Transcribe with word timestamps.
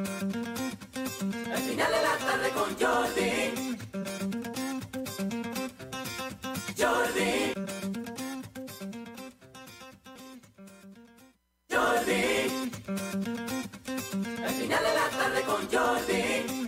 Al 0.00 1.62
final 1.68 1.90
de 1.92 2.02
la 2.02 2.16
tarde 2.16 2.50
con 2.54 2.74
Jordi. 2.80 3.32
Jordi. 6.78 7.52
Jordi. 11.70 12.24
Al 14.42 14.54
final 14.54 14.82
de 14.84 14.94
la 14.94 15.08
tarde 15.18 15.42
con. 15.42 15.68
Jordi. 15.70 16.59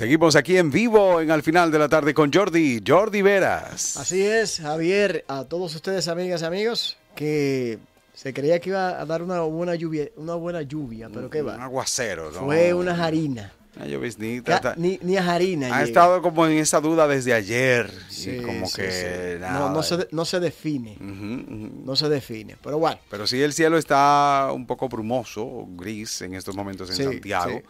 Seguimos 0.00 0.34
aquí 0.34 0.56
en 0.56 0.70
vivo 0.70 1.20
en 1.20 1.30
Al 1.30 1.42
final 1.42 1.70
de 1.70 1.78
la 1.78 1.86
tarde 1.86 2.14
con 2.14 2.32
Jordi, 2.32 2.82
Jordi 2.86 3.20
Veras. 3.20 3.98
Así 3.98 4.22
es, 4.22 4.58
Javier, 4.58 5.26
a 5.28 5.44
todos 5.44 5.74
ustedes, 5.74 6.08
amigas 6.08 6.40
y 6.40 6.44
amigos, 6.46 6.96
que 7.14 7.78
se 8.14 8.32
creía 8.32 8.58
que 8.60 8.70
iba 8.70 8.98
a 8.98 9.04
dar 9.04 9.22
una 9.22 9.40
buena 9.42 9.74
lluvia, 9.74 10.08
una 10.16 10.36
buena 10.36 10.62
lluvia, 10.62 11.10
pero 11.12 11.28
qué 11.28 11.42
Un 11.42 11.48
va. 11.48 11.62
aguacero, 11.64 12.30
¿no? 12.32 12.46
Fue 12.46 12.72
una 12.72 12.96
jarina. 12.96 13.52
Una 13.76 13.86
lloviznita. 13.88 14.58
Ca- 14.62 14.74
Ni, 14.78 14.98
ni 15.02 15.18
a 15.18 15.32
harina. 15.34 15.66
Ha 15.66 15.70
llega. 15.70 15.82
estado 15.82 16.22
como 16.22 16.46
en 16.46 16.56
esa 16.56 16.80
duda 16.80 17.06
desde 17.06 17.34
ayer. 17.34 17.92
Sí, 18.08 18.38
y 18.38 18.42
como 18.42 18.66
sí, 18.68 18.76
que 18.80 18.90
sí. 19.34 19.38
nada. 19.38 19.58
No, 19.58 19.68
no, 19.70 19.82
se, 19.82 19.98
de- 19.98 20.08
no 20.12 20.24
se 20.24 20.40
define. 20.40 20.96
Ujú, 20.98 21.54
ujú. 21.54 21.82
No 21.84 21.94
se 21.94 22.08
define. 22.08 22.56
Pero 22.64 22.78
bueno, 22.78 22.98
Pero 23.10 23.26
sí 23.26 23.42
el 23.42 23.52
cielo 23.52 23.76
está 23.76 24.48
un 24.50 24.66
poco 24.66 24.88
brumoso, 24.88 25.66
gris 25.76 26.22
en 26.22 26.36
estos 26.36 26.56
momentos 26.56 26.88
en 26.88 26.96
Sí, 26.96 27.04
Santiago. 27.04 27.60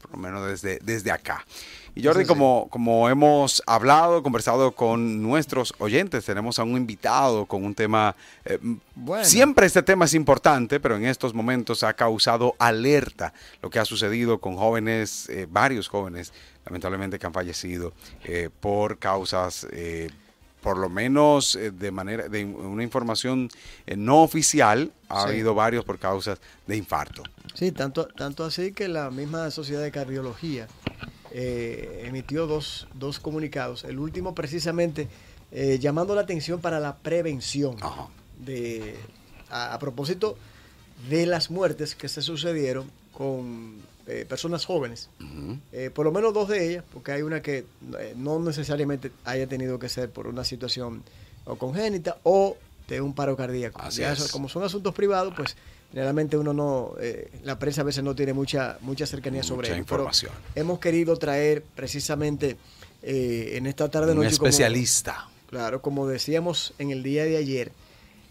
Por 0.00 0.12
lo 0.12 0.18
menos 0.18 0.46
desde, 0.46 0.78
desde 0.82 1.10
acá. 1.10 1.44
Y 1.94 2.04
Jordi, 2.04 2.22
sí. 2.22 2.28
como, 2.28 2.68
como 2.70 3.08
hemos 3.08 3.62
hablado, 3.66 4.22
conversado 4.22 4.72
con 4.72 5.22
nuestros 5.22 5.74
oyentes, 5.78 6.24
tenemos 6.24 6.58
a 6.58 6.62
un 6.62 6.76
invitado 6.76 7.46
con 7.46 7.64
un 7.64 7.74
tema... 7.74 8.14
eh, 8.44 8.58
Bueno. 8.94 9.24
Siempre 9.24 9.66
este 9.66 9.82
tema 9.82 10.04
es 10.04 10.14
importante, 10.14 10.78
pero 10.78 10.96
en 10.96 11.04
estos 11.04 11.34
momentos 11.34 11.82
ha 11.82 11.92
causado 11.94 12.54
alerta 12.58 13.32
lo 13.60 13.70
que 13.70 13.78
ha 13.78 13.84
sucedido 13.84 14.38
con 14.38 14.56
jóvenes, 14.56 15.28
eh, 15.28 15.46
varios 15.50 15.88
jóvenes, 15.88 16.32
lamentablemente 16.64 17.18
que 17.18 17.26
han 17.26 17.32
fallecido 17.32 17.92
eh, 18.24 18.50
por 18.60 18.98
causas... 18.98 19.66
por 20.62 20.76
lo 20.78 20.88
menos 20.88 21.54
eh, 21.56 21.70
de 21.70 21.90
manera 21.90 22.28
de 22.28 22.44
una 22.44 22.82
información 22.82 23.48
eh, 23.86 23.96
no 23.96 24.22
oficial 24.22 24.92
ha 25.08 25.22
Sí. 25.24 25.28
habido 25.30 25.54
varios 25.54 25.84
por 25.84 25.98
causas 25.98 26.38
de 26.66 26.76
infarto. 26.76 27.22
sí, 27.54 27.72
tanto, 27.72 28.06
tanto 28.06 28.44
así 28.44 28.72
que 28.72 28.88
la 28.88 29.10
misma 29.10 29.50
Sociedad 29.50 29.82
de 29.82 29.90
Cardiología 29.90 30.68
eh, 31.32 32.04
emitió 32.06 32.46
dos, 32.46 32.86
dos 32.94 33.18
comunicados. 33.20 33.84
El 33.84 33.98
último 33.98 34.34
precisamente 34.34 35.08
llamando 35.80 36.14
la 36.14 36.20
atención 36.20 36.60
para 36.60 36.78
la 36.78 36.94
prevención. 36.96 37.76
Ajá. 37.80 38.06
de 38.38 38.94
a, 39.50 39.74
a 39.74 39.78
propósito 39.80 40.36
de 41.08 41.26
las 41.26 41.50
muertes 41.50 41.96
que 41.96 42.08
se 42.08 42.22
sucedieron 42.22 42.88
con 43.12 43.74
eh, 44.06 44.24
personas 44.28 44.64
jóvenes. 44.66 45.08
Eh, 45.72 45.90
por 45.94 46.04
lo 46.06 46.12
menos 46.12 46.32
dos 46.34 46.48
de 46.48 46.70
ellas, 46.70 46.84
porque 46.92 47.12
hay 47.12 47.22
una 47.22 47.40
que 47.42 47.64
eh, 47.98 48.14
no 48.16 48.38
necesariamente 48.40 49.10
haya 49.24 49.46
tenido 49.46 49.78
que 49.78 49.88
ser 49.88 50.10
por 50.10 50.26
una 50.26 50.44
situación 50.44 51.02
o 51.44 51.56
congénita 51.56 52.18
o 52.24 52.56
de 52.88 53.00
un 53.00 53.14
paro 53.14 53.36
cardíaco. 53.36 53.80
Así 53.82 54.00
Ya 54.00 54.12
es. 54.12 54.18
eso, 54.20 54.32
como 54.32 54.48
son 54.48 54.62
asuntos 54.64 54.94
privados, 54.94 55.32
pues 55.36 55.56
generalmente 55.92 56.36
uno 56.36 56.52
no, 56.52 56.94
eh, 57.00 57.30
la 57.44 57.58
prensa 57.58 57.80
a 57.82 57.84
veces 57.84 58.02
no 58.04 58.14
tiene 58.14 58.32
mucha 58.32 58.78
mucha 58.80 59.06
cercanía 59.06 59.42
sobre 59.42 59.68
ello. 59.68 59.74
Pero 59.74 59.82
información. 59.82 60.32
hemos 60.54 60.78
querido 60.80 61.16
traer 61.16 61.62
precisamente 61.74 62.56
eh, 63.02 63.52
en 63.56 63.66
esta 63.66 63.88
tarde 63.90 64.12
Un 64.12 64.18
noche 64.18 64.36
como- 64.36 64.48
especialista. 64.48 65.28
Claro, 65.48 65.82
como 65.82 66.06
decíamos 66.06 66.74
en 66.78 66.90
el 66.90 67.02
día 67.02 67.24
de 67.24 67.36
ayer, 67.36 67.72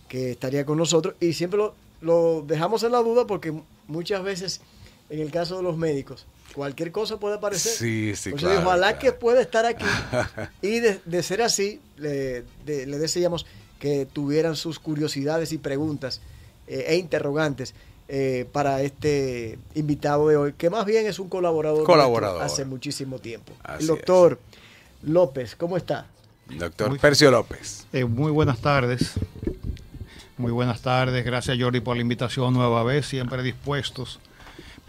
que 0.08 0.32
estaría 0.32 0.66
con 0.66 0.78
nosotros 0.78 1.16
y 1.20 1.34
siempre 1.34 1.58
lo, 1.58 1.76
lo 2.02 2.44
dejamos 2.48 2.82
en 2.84 2.92
la 2.94 3.00
duda 3.00 3.26
porque 3.28 3.54
muchas 3.88 4.24
veces, 4.24 4.62
en 5.10 5.20
el 5.20 5.32
caso 5.32 5.58
de 5.58 5.64
los 5.64 5.78
médicos, 5.78 6.26
cualquier 6.54 6.92
cosa 6.92 7.20
puede 7.20 7.36
aparecer. 7.36 7.72
Sí, 7.72 8.14
sí, 8.16 8.32
Pues 8.32 8.42
claro, 8.44 8.60
ojalá 8.62 8.88
claro. 8.88 9.00
que 9.00 9.12
pueda 9.12 9.42
estar 9.42 9.66
aquí 9.66 9.86
y 10.62 10.80
de, 10.80 11.00
de 11.06 11.24
ser 11.24 11.42
así, 11.42 11.80
le, 11.98 12.44
de- 12.66 12.86
le 12.88 12.98
deseamos 12.98 13.46
que 13.80 14.06
tuvieran 14.12 14.56
sus 14.56 14.78
curiosidades 14.80 15.52
y 15.54 15.58
preguntas 15.58 16.22
eh, 16.68 16.86
e 16.90 16.96
interrogantes 16.98 17.74
eh, 18.08 18.46
para 18.52 18.82
este 18.82 19.58
invitado 19.76 20.28
de 20.28 20.36
hoy, 20.38 20.54
que 20.54 20.70
más 20.70 20.86
bien 20.86 21.06
es 21.06 21.20
un 21.20 21.30
colaborador, 21.30 21.84
Colaborador. 21.86 22.42
hace 22.42 22.66
muchísimo 22.66 23.20
tiempo. 23.20 23.54
Así 23.64 23.84
el 23.84 23.88
doctor 23.88 24.40
López, 25.04 25.56
¿cómo 25.56 25.78
está? 25.78 26.08
Doctor 26.50 26.90
Muy- 26.90 26.98
Percio 27.00 27.30
López. 27.32 27.86
Eh, 27.94 28.06
muy 28.06 28.32
buenas 28.32 28.60
tardes. 28.60 29.14
Muy 30.38 30.52
buenas 30.52 30.82
tardes. 30.82 31.24
Gracias 31.26 31.58
Jordi 31.60 31.80
por 31.82 31.96
la 31.96 32.02
invitación 32.02 32.54
nueva 32.54 32.84
vez. 32.84 33.06
Siempre 33.06 33.44
dispuestos. 33.44 34.20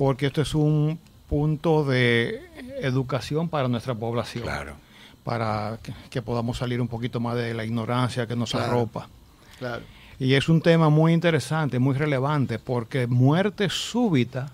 Porque 0.00 0.28
esto 0.28 0.40
es 0.40 0.54
un 0.54 0.98
punto 1.28 1.84
de 1.84 2.40
educación 2.80 3.50
para 3.50 3.68
nuestra 3.68 3.94
población. 3.94 4.44
Claro. 4.44 4.72
Para 5.22 5.78
que, 5.82 5.92
que 6.08 6.22
podamos 6.22 6.56
salir 6.56 6.80
un 6.80 6.88
poquito 6.88 7.20
más 7.20 7.36
de 7.36 7.52
la 7.52 7.66
ignorancia 7.66 8.26
que 8.26 8.34
nos 8.34 8.52
Claro. 8.52 8.64
arropa. 8.64 9.10
Claro. 9.58 9.82
Y 10.18 10.32
es 10.32 10.48
un 10.48 10.62
tema 10.62 10.88
muy 10.88 11.12
interesante, 11.12 11.78
muy 11.78 11.94
relevante, 11.94 12.58
porque 12.58 13.06
muerte 13.06 13.68
súbita 13.68 14.50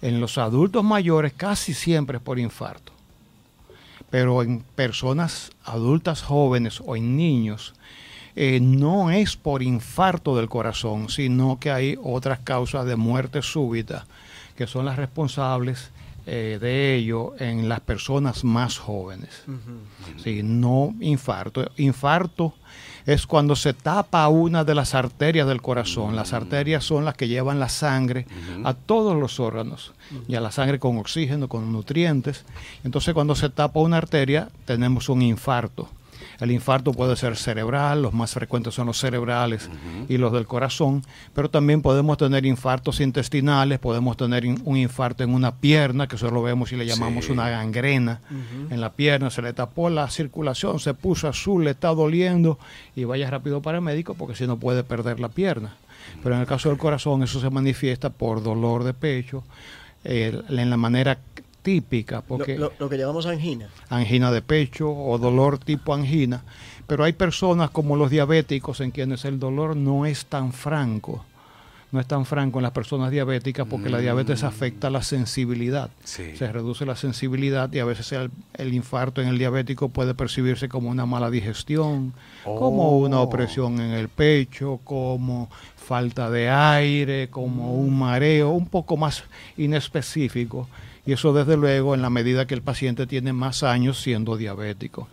en 0.00 0.18
los 0.18 0.38
adultos 0.38 0.82
mayores 0.82 1.34
casi 1.36 1.74
siempre 1.74 2.16
es 2.16 2.22
por 2.22 2.38
infarto. 2.38 2.90
Pero 4.08 4.42
en 4.42 4.60
personas 4.74 5.50
adultas 5.62 6.22
jóvenes 6.22 6.80
o 6.82 6.96
en 6.96 7.18
niños 7.18 7.74
eh, 8.36 8.60
no 8.60 9.10
es 9.10 9.36
por 9.36 9.62
infarto 9.62 10.36
del 10.36 10.48
corazón, 10.48 11.08
sino 11.08 11.58
que 11.60 11.70
hay 11.70 11.98
otras 12.02 12.40
causas 12.40 12.86
de 12.86 12.96
muerte 12.96 13.42
súbita 13.42 14.06
que 14.56 14.66
son 14.66 14.84
las 14.84 14.96
responsables 14.96 15.90
eh, 16.24 16.58
de 16.60 16.94
ello 16.94 17.34
en 17.38 17.68
las 17.68 17.80
personas 17.80 18.44
más 18.44 18.78
jóvenes. 18.78 19.42
Sí, 20.22 20.42
no 20.44 20.94
infarto. 21.00 21.68
Infarto 21.76 22.54
es 23.06 23.26
cuando 23.26 23.56
se 23.56 23.72
tapa 23.72 24.28
una 24.28 24.62
de 24.62 24.76
las 24.76 24.94
arterias 24.94 25.48
del 25.48 25.60
corazón. 25.60 26.14
Las 26.14 26.32
arterias 26.32 26.84
son 26.84 27.04
las 27.04 27.14
que 27.14 27.26
llevan 27.26 27.58
la 27.58 27.68
sangre 27.68 28.26
a 28.62 28.74
todos 28.74 29.16
los 29.16 29.40
órganos 29.40 29.92
y 30.28 30.36
a 30.36 30.40
la 30.40 30.52
sangre 30.52 30.78
con 30.78 30.96
oxígeno, 30.98 31.48
con 31.48 31.72
nutrientes. 31.72 32.44
Entonces 32.84 33.14
cuando 33.14 33.34
se 33.34 33.48
tapa 33.50 33.80
una 33.80 33.96
arteria 33.96 34.48
tenemos 34.64 35.08
un 35.08 35.22
infarto. 35.22 35.88
El 36.40 36.50
infarto 36.50 36.92
puede 36.92 37.14
ser 37.16 37.36
cerebral, 37.36 38.02
los 38.02 38.12
más 38.12 38.32
frecuentes 38.32 38.74
son 38.74 38.86
los 38.86 38.98
cerebrales 38.98 39.68
y 40.08 40.16
los 40.18 40.32
del 40.32 40.46
corazón, 40.46 41.04
pero 41.34 41.48
también 41.50 41.82
podemos 41.82 42.18
tener 42.18 42.44
infartos 42.46 43.00
intestinales, 43.00 43.78
podemos 43.78 44.16
tener 44.16 44.44
in- 44.44 44.60
un 44.64 44.76
infarto 44.76 45.22
en 45.24 45.34
una 45.34 45.54
pierna, 45.56 46.06
que 46.08 46.16
eso 46.16 46.30
lo 46.30 46.42
vemos 46.42 46.72
y 46.72 46.76
le 46.76 46.86
llamamos 46.86 47.26
Sí. 47.26 47.32
una 47.32 47.48
gangrena 47.48 48.20
en 48.70 48.80
la 48.80 48.90
pierna, 48.92 49.30
se 49.30 49.42
le 49.42 49.52
tapó 49.52 49.88
la 49.90 50.08
circulación, 50.10 50.78
se 50.80 50.94
puso 50.94 51.28
azul, 51.28 51.64
le 51.64 51.70
está 51.72 51.88
doliendo 51.88 52.58
y 52.96 53.04
vaya 53.04 53.30
rápido 53.30 53.60
para 53.62 53.78
el 53.78 53.84
médico 53.84 54.14
porque 54.14 54.34
si 54.34 54.46
no 54.46 54.56
puede 54.56 54.82
perder 54.84 55.20
la 55.20 55.28
pierna. 55.28 55.74
Pero 56.22 56.34
en 56.34 56.40
el 56.40 56.46
caso 56.46 56.68
del 56.68 56.78
corazón 56.78 57.22
eso 57.22 57.40
se 57.40 57.50
manifiesta 57.50 58.10
por 58.10 58.42
dolor 58.42 58.82
de 58.84 58.92
pecho, 58.94 59.44
eh, 60.04 60.42
en 60.48 60.70
la 60.70 60.76
manera 60.76 61.18
típica, 61.62 62.20
porque 62.22 62.58
lo- 62.58 62.72
lo 62.78 62.88
que 62.88 62.98
llamamos 62.98 63.26
angina. 63.26 63.68
angina 63.88 64.30
de 64.30 64.42
pecho 64.42 64.90
o 64.90 65.16
dolor 65.18 65.58
tipo 65.58 65.94
angina, 65.94 66.42
pero 66.86 67.04
hay 67.04 67.12
personas 67.12 67.70
como 67.70 67.96
los 67.96 68.10
diabéticos 68.10 68.80
en 68.80 68.90
quienes 68.90 69.24
el 69.24 69.38
dolor 69.38 69.76
no 69.76 70.04
es 70.04 70.26
tan 70.26 70.52
franco, 70.52 71.24
no 71.92 72.00
es 72.00 72.06
tan 72.06 72.24
franco 72.24 72.58
en 72.58 72.62
las 72.62 72.72
personas 72.72 73.10
diabéticas 73.10 73.66
porque 73.68 73.90
la 73.90 73.98
diabetes 73.98 74.44
afecta 74.44 74.88
la 74.88 75.02
sensibilidad, 75.02 75.90
Sí. 76.04 76.34
se 76.36 76.50
reduce 76.50 76.86
la 76.86 76.96
sensibilidad 76.96 77.70
y 77.72 77.80
a 77.80 77.84
veces 77.84 78.10
el, 78.12 78.30
el 78.54 78.72
infarto 78.72 79.20
en 79.20 79.28
el 79.28 79.38
diabético 79.38 79.90
puede 79.90 80.14
percibirse 80.14 80.68
como 80.70 80.88
una 80.88 81.04
mala 81.06 81.30
digestión, 81.30 82.14
como 82.44 82.92
Oh. 82.92 82.96
una 82.98 83.20
opresión 83.20 83.78
en 83.78 83.90
el 83.92 84.08
pecho, 84.08 84.80
como 84.84 85.50
falta 85.76 86.30
de 86.30 86.48
aire, 86.48 87.28
como 87.28 87.74
un 87.74 87.98
mareo, 87.98 88.50
un 88.50 88.66
poco 88.66 88.96
más 88.96 89.24
inespecífico. 89.58 90.68
Y 91.04 91.12
eso 91.12 91.32
desde 91.32 91.56
luego 91.56 91.94
en 91.94 92.02
la 92.02 92.10
medida 92.10 92.46
que 92.46 92.54
el 92.54 92.62
paciente 92.62 93.06
tiene 93.06 93.32
más 93.32 93.62
años 93.62 94.00
siendo 94.00 94.36
diabético. 94.36 95.08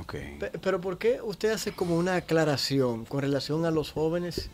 Ok. 0.00 0.14
Pe- 0.38 0.52
Pero 0.62 0.80
¿por 0.80 0.98
qué 0.98 1.20
usted 1.22 1.50
hace 1.50 1.72
como 1.72 1.96
una 1.96 2.16
aclaración 2.16 3.04
con 3.04 3.20
relación 3.22 3.64
a 3.64 3.70
los 3.70 3.90
jóvenes, 3.90 4.50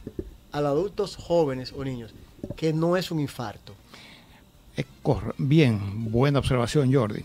a 0.53 0.61
los 0.61 0.71
adultos 0.71 1.17
jóvenes 1.17 1.73
o 1.77 1.85
niños, 1.85 2.15
que 2.57 2.73
no 2.73 2.97
es 2.97 3.11
un 3.11 3.21
infarto? 3.21 3.75
Bien, 5.39 6.11
buena 6.11 6.39
observación 6.39 6.93
Jordi. 6.93 7.23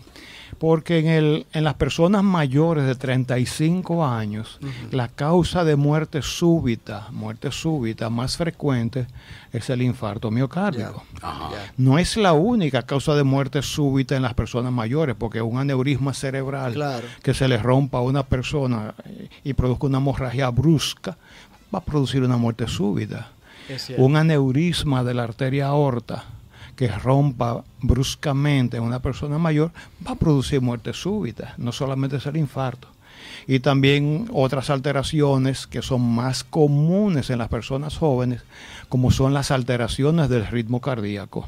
Porque 0.58 0.98
en, 0.98 1.06
el, 1.06 1.46
en 1.52 1.64
las 1.64 1.74
personas 1.74 2.22
mayores 2.24 2.84
de 2.84 2.94
35 2.96 4.04
años, 4.04 4.58
la 4.90 5.08
causa 5.08 5.64
de 5.64 5.76
muerte 5.76 6.22
súbita, 6.22 7.06
muerte 7.12 7.50
súbita 7.52 8.10
más 8.10 8.36
frecuente 8.36 9.06
es 9.52 9.70
el 9.70 9.80
infarto 9.80 10.30
miocárdico. 10.30 11.04
No 11.76 11.98
es 11.98 12.16
la 12.16 12.32
única 12.34 12.82
causa 12.82 13.14
de 13.14 13.22
muerte 13.22 13.62
súbita 13.62 14.16
en 14.16 14.22
las 14.22 14.34
personas 14.34 14.72
mayores, 14.72 15.14
porque 15.18 15.40
un 15.40 15.56
aneurisma 15.56 16.12
cerebral 16.12 16.74
Claro. 16.74 17.06
que 17.22 17.32
se 17.32 17.48
le 17.48 17.56
rompa 17.56 17.98
a 17.98 18.02
una 18.02 18.24
persona 18.24 18.94
eh, 19.04 19.28
y 19.44 19.54
produzca 19.54 19.86
una 19.86 19.98
hemorragia 19.98 20.50
brusca, 20.50 21.16
va 21.72 21.78
a 21.78 21.84
producir 21.84 22.22
una 22.22 22.36
muerte 22.36 22.66
súbita. 22.66 23.30
Un 23.98 24.16
aneurisma 24.16 25.04
de 25.04 25.14
la 25.14 25.22
arteria 25.22 25.68
aorta 25.68 26.24
que 26.80 26.88
rompa 26.88 27.62
bruscamente 27.82 28.78
en 28.78 28.84
una 28.84 29.00
persona 29.00 29.36
mayor 29.36 29.70
va 30.06 30.12
a 30.12 30.14
producir 30.14 30.62
muerte 30.62 30.94
súbita, 30.94 31.52
no 31.58 31.72
solamente 31.72 32.16
es 32.16 32.24
el 32.24 32.38
infarto. 32.38 32.88
Y 33.46 33.60
también 33.60 34.30
otras 34.32 34.70
alteraciones 34.70 35.66
que 35.66 35.82
son 35.82 36.00
más 36.00 36.42
comunes 36.42 37.28
en 37.28 37.36
las 37.36 37.50
personas 37.50 37.98
jóvenes, 37.98 38.40
como 38.88 39.10
son 39.10 39.34
las 39.34 39.50
alteraciones 39.50 40.30
del 40.30 40.46
ritmo 40.46 40.80
cardíaco. 40.80 41.46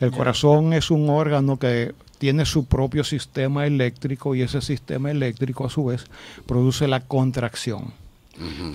El 0.00 0.12
corazón 0.12 0.72
es 0.72 0.90
un 0.90 1.10
órgano 1.10 1.58
que 1.58 1.94
tiene 2.16 2.46
su 2.46 2.64
propio 2.64 3.04
sistema 3.04 3.66
eléctrico 3.66 4.34
y 4.34 4.40
ese 4.40 4.62
sistema 4.62 5.10
eléctrico 5.10 5.66
a 5.66 5.68
su 5.68 5.84
vez 5.84 6.06
produce 6.46 6.88
la 6.88 7.00
contracción. 7.00 7.92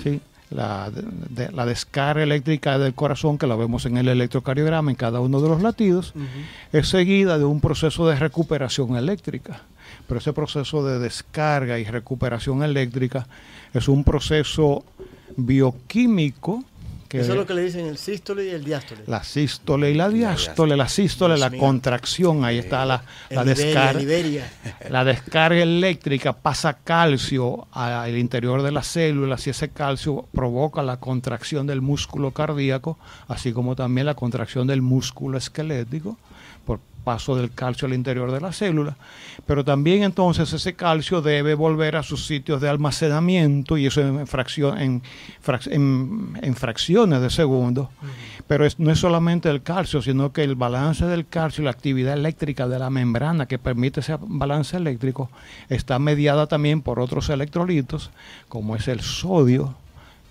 ¿sí? 0.04 0.21
La, 0.50 0.90
de- 0.92 1.04
de- 1.30 1.52
la 1.52 1.66
descarga 1.66 2.24
eléctrica 2.24 2.78
del 2.80 2.94
corazón, 2.94 3.38
que 3.38 3.48
la 3.48 3.56
vemos 3.58 3.86
en 3.86 3.98
el 3.98 4.08
electrocardiograma 4.08 4.90
en 4.92 4.96
cada 4.96 5.20
uno 5.20 5.42
de 5.42 5.50
los 5.50 5.62
latidos, 5.62 6.14
es 6.72 6.88
seguida 6.88 7.38
de 7.38 7.44
un 7.46 7.60
proceso 7.60 8.08
de 8.08 8.16
recuperación 8.16 8.96
eléctrica. 8.96 9.62
Pero 10.08 10.20
ese 10.20 10.32
proceso 10.32 10.86
de 10.86 11.00
descarga 11.00 11.80
y 11.80 11.84
recuperación 11.84 12.64
eléctrica 12.64 13.28
es 13.74 13.90
un 13.90 14.06
proceso 14.06 14.86
bioquímico 15.36 16.64
que 17.07 17.19
Eso 17.21 17.31
es 17.31 17.38
lo 17.38 17.45
que 17.45 17.54
le 17.54 17.63
dicen 17.63 17.86
el 17.86 17.98
sístole 17.98 18.45
y 18.45 18.50
el 18.50 18.63
diástole. 18.63 19.04
la 19.07 19.24
sístole 19.24 19.92
y 19.92 19.94
la 19.94 20.09
diástole, 20.09 20.75
la 20.75 20.88
sístole, 20.88 21.36
Dios 21.36 21.39
la 21.42 21.50
mío. 21.50 21.59
contracción, 21.59 22.45
ahí 22.45 22.57
está 22.59 22.86
la, 22.86 23.04
la 23.30 23.44
descarga. 23.44 24.00
Liberia. 24.00 24.51
La 24.89 25.04
descarga 25.04 25.62
eléctrica 25.62 26.33
pasa 26.33 26.77
calcio 26.83 27.68
al 27.71 28.18
interior 28.18 28.62
de 28.63 28.71
las 28.71 28.88
células 28.88 29.45
y 29.48 29.50
ese 29.50 29.69
calcio 29.69 30.27
provoca 30.31 30.81
la 30.83 31.00
contracción 31.00 31.68
del 31.68 31.81
músculo 31.81 32.31
cardíaco, 32.31 32.98
así 33.27 33.51
como 33.54 33.75
también 33.75 34.06
la 34.06 34.15
contracción 34.15 34.68
del 34.68 34.81
músculo 34.81 35.38
esquelético 35.38 36.18
paso 37.07 37.38
del 37.38 37.51
calcio 37.51 37.86
al 37.86 37.94
interior 37.94 38.30
de 38.33 38.42
la 38.42 38.51
célula. 38.51 38.98
Pero 39.45 39.63
también 39.63 40.04
entonces 40.04 40.51
ese 40.51 40.74
calcio 40.74 41.21
debe 41.21 41.54
volver 41.56 41.95
a 41.95 42.04
sus 42.04 42.25
sitios 42.25 42.59
de 42.59 42.68
almacenamiento 42.68 43.77
y 43.77 43.86
eso 43.86 44.01
en, 44.01 44.27
fracción, 44.27 44.77
en, 44.77 45.01
frac- 45.42 45.71
en- 45.71 46.38
en 46.42 46.54
fracciones 46.54 47.21
de 47.21 47.30
segundos. 47.30 47.88
Pero 48.45 48.65
es- 48.65 48.77
no 48.77 48.92
es 48.92 49.00
solamente 49.00 49.50
el 49.50 49.62
calcio, 49.63 50.01
sino 50.01 50.33
que 50.33 50.44
el 50.44 50.56
balance 50.56 51.06
del 51.06 51.25
calcio 51.25 51.62
y 51.62 51.65
la 51.65 51.71
actividad 51.71 52.13
eléctrica 52.13 52.68
de 52.68 52.77
la 52.77 52.89
membrana 52.89 53.45
que 53.45 53.57
permite 53.57 54.01
ese 54.01 54.18
balance 54.19 54.75
eléctrico 54.75 55.30
está 55.69 56.00
mediada 56.00 56.48
también 56.48 56.81
por 56.81 57.00
otros 57.00 57.30
electrolitos, 57.30 58.12
como 58.50 58.75
es 58.75 58.89
el 58.89 59.00
sodio, 59.00 59.75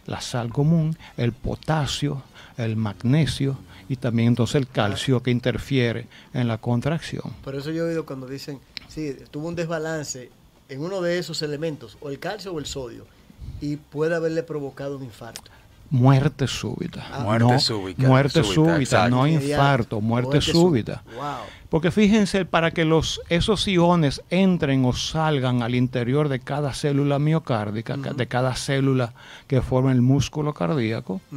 la 0.07 0.21
sal 0.21 0.51
común, 0.51 0.95
el 1.17 1.33
potasio, 1.33 2.23
el 2.59 2.77
magnesio 2.77 3.57
y 3.89 3.97
también 3.97 4.29
entonces 4.29 4.57
el 4.57 4.69
calcio 4.69 5.23
que 5.23 5.31
interfiere 5.31 6.07
en 6.35 6.49
la 6.49 6.59
contracción. 6.59 7.25
Por 7.45 7.55
eso 7.55 7.71
yo 7.71 7.85
he 7.85 7.89
oído 7.91 8.07
cuando 8.07 8.27
dicen, 8.27 8.59
sí, 8.89 9.17
tuvo 9.31 9.49
un 9.49 9.55
desbalance 9.55 10.31
en 10.69 10.81
uno 10.81 11.01
de 11.01 11.19
esos 11.19 11.43
elementos, 11.43 11.97
o 12.01 12.11
el 12.11 12.19
calcio 12.19 12.53
o 12.53 12.59
el 12.59 12.67
sodio, 12.67 13.07
y 13.61 13.77
puede 13.77 14.15
haberle 14.17 14.43
provocado 14.43 14.97
un 14.97 15.05
infarto. 15.05 15.51
Muerte 15.89 16.49
súbita. 16.49 17.07
Ah. 17.13 17.21
Muerte 17.21 17.53
no, 17.53 17.61
súbita, 17.61 18.09
Muerte 18.09 18.43
súbita, 18.43 19.09
no 19.09 19.25
infarto, 19.29 20.01
muerte, 20.01 20.41
sú- 20.41 20.51
súbita. 20.51 21.05
Wow. 21.15 21.45
Porque 21.69 21.93
fíjense, 21.93 22.45
para 22.45 22.73
que 22.73 22.85
los, 22.85 23.21
esos 23.29 23.69
iones 23.69 24.21
entren 24.31 24.85
o 24.85 24.93
salgan 24.93 25.63
al 25.63 25.77
interior 25.77 26.29
de 26.29 26.41
cada 26.41 26.75
célula 26.75 27.21
miocárdica, 27.21 27.97
ca- 28.03 28.15
de 28.15 28.27
cada 28.27 28.57
célula 28.57 29.13
que 29.47 29.63
forma 29.63 29.93
el 29.93 30.03
músculo 30.03 30.53
cardíaco, 30.55 31.21
ah, 31.33 31.37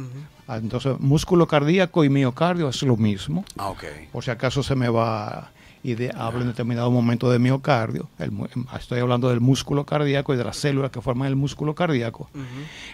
entonces 0.56 0.98
músculo 0.98 1.46
cardíaco 1.46 2.04
y 2.04 2.08
miocardio 2.08 2.68
es 2.68 2.82
lo 2.82 2.96
mismo. 2.96 3.44
Ah. 3.58 3.72
Por 4.12 4.24
si 4.24 4.30
acaso 4.30 4.62
se 4.62 4.74
me 4.74 4.88
va 4.88 5.50
y 5.82 5.94
de, 5.94 6.12
hablo 6.14 6.42
en 6.42 6.48
determinado 6.48 6.90
momento 6.90 7.30
de 7.30 7.38
miocardio, 7.38 8.08
el 8.18 8.30
estoy 8.78 9.00
hablando 9.00 9.30
del 9.30 9.40
músculo 9.40 9.86
cardíaco 9.86 10.34
y 10.34 10.36
de 10.36 10.44
las 10.44 10.56
células 10.56 10.90
que 10.90 11.00
forman 11.00 11.28
el 11.28 11.36
músculo 11.36 11.74
cardíaco. 11.74 12.28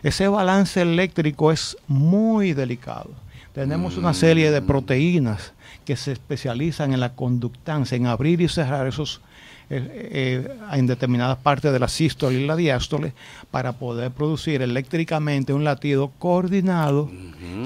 Ese 0.02 0.28
balance 0.28 0.80
eléctrico 0.80 1.50
es 1.50 1.76
muy 1.88 2.52
delicado. 2.52 3.10
Tenemos 3.52 3.96
una 3.96 4.14
serie 4.14 4.50
de 4.50 4.62
proteínas 4.62 5.52
que 5.84 5.96
se 5.96 6.12
especializan 6.12 6.92
en 6.92 7.00
la 7.00 7.14
conductancia, 7.14 7.96
en 7.96 8.06
abrir 8.06 8.40
y 8.40 8.48
cerrar 8.48 8.86
esos 8.86 9.20
eh, 9.68 10.44
eh, 10.48 10.56
en 10.72 10.86
determinadas 10.86 11.38
partes 11.38 11.72
de 11.72 11.78
la 11.78 11.88
sístole 11.88 12.40
y 12.40 12.46
la 12.46 12.56
diástole 12.56 13.12
para 13.50 13.72
poder 13.72 14.10
producir 14.10 14.62
eléctricamente 14.62 15.52
un 15.52 15.64
latido 15.64 16.12
coordinado. 16.18 17.10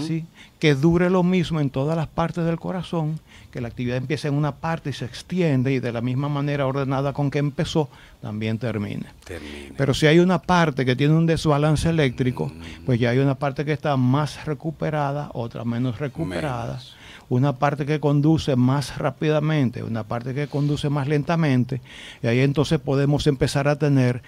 ¿sí? 0.07 0.25
que 0.61 0.75
dure 0.75 1.11
lo 1.11 1.23
mismo 1.23 1.59
en 1.59 1.71
todas 1.71 1.97
las 1.97 2.07
partes 2.07 2.45
del 2.45 2.61
corazón, 2.61 3.19
que 3.51 3.63
la 3.63 3.69
actividad 3.69 3.97
empiece 3.97 4.29
en 4.29 4.35
una 4.35 4.57
parte 4.57 4.91
y 4.91 4.93
se 4.93 5.07
extiende 5.07 5.73
y 5.73 5.81
de 5.81 5.91
la 5.91 6.03
misma 6.03 6.29
manera 6.29 6.67
ordenada 6.67 7.15
con 7.15 7.31
que 7.31 7.39
empezó, 7.39 7.89
también 8.21 8.59
termine. 8.59 9.07
Termine. 9.25 9.73
Pero 9.77 9.95
si 9.95 10.07
hay 10.07 10.19
una 10.19 10.39
parte 10.39 10.85
que 10.85 10.95
tiene 10.95 11.15
un 11.15 11.27
desbalance 11.27 11.89
eléctrico, 11.89 12.53
pues 12.85 13.01
ya 13.01 13.11
hay 13.11 13.19
una 13.19 13.37
parte 13.37 13.65
que 13.65 13.73
está 13.73 13.97
más 13.97 14.45
recuperada, 14.45 15.31
otra 15.33 15.65
menos 15.65 15.99
recuperada. 15.99 16.75
Menos. 16.75 16.97
Una 17.31 17.55
parte 17.55 17.87
que 17.87 17.99
conduce 18.01 18.57
más 18.57 18.99
rápidamente, 18.99 19.83
una 19.83 20.03
parte 20.05 20.35
que 20.35 20.49
conduce 20.49 20.91
más 20.91 21.09
lentamente. 21.09 21.81
Y 22.23 22.27
ahí 22.27 22.41
entonces 22.41 22.79
podemos 22.81 23.27
empezar 23.27 23.69
a 23.69 23.79
tener 23.79 24.21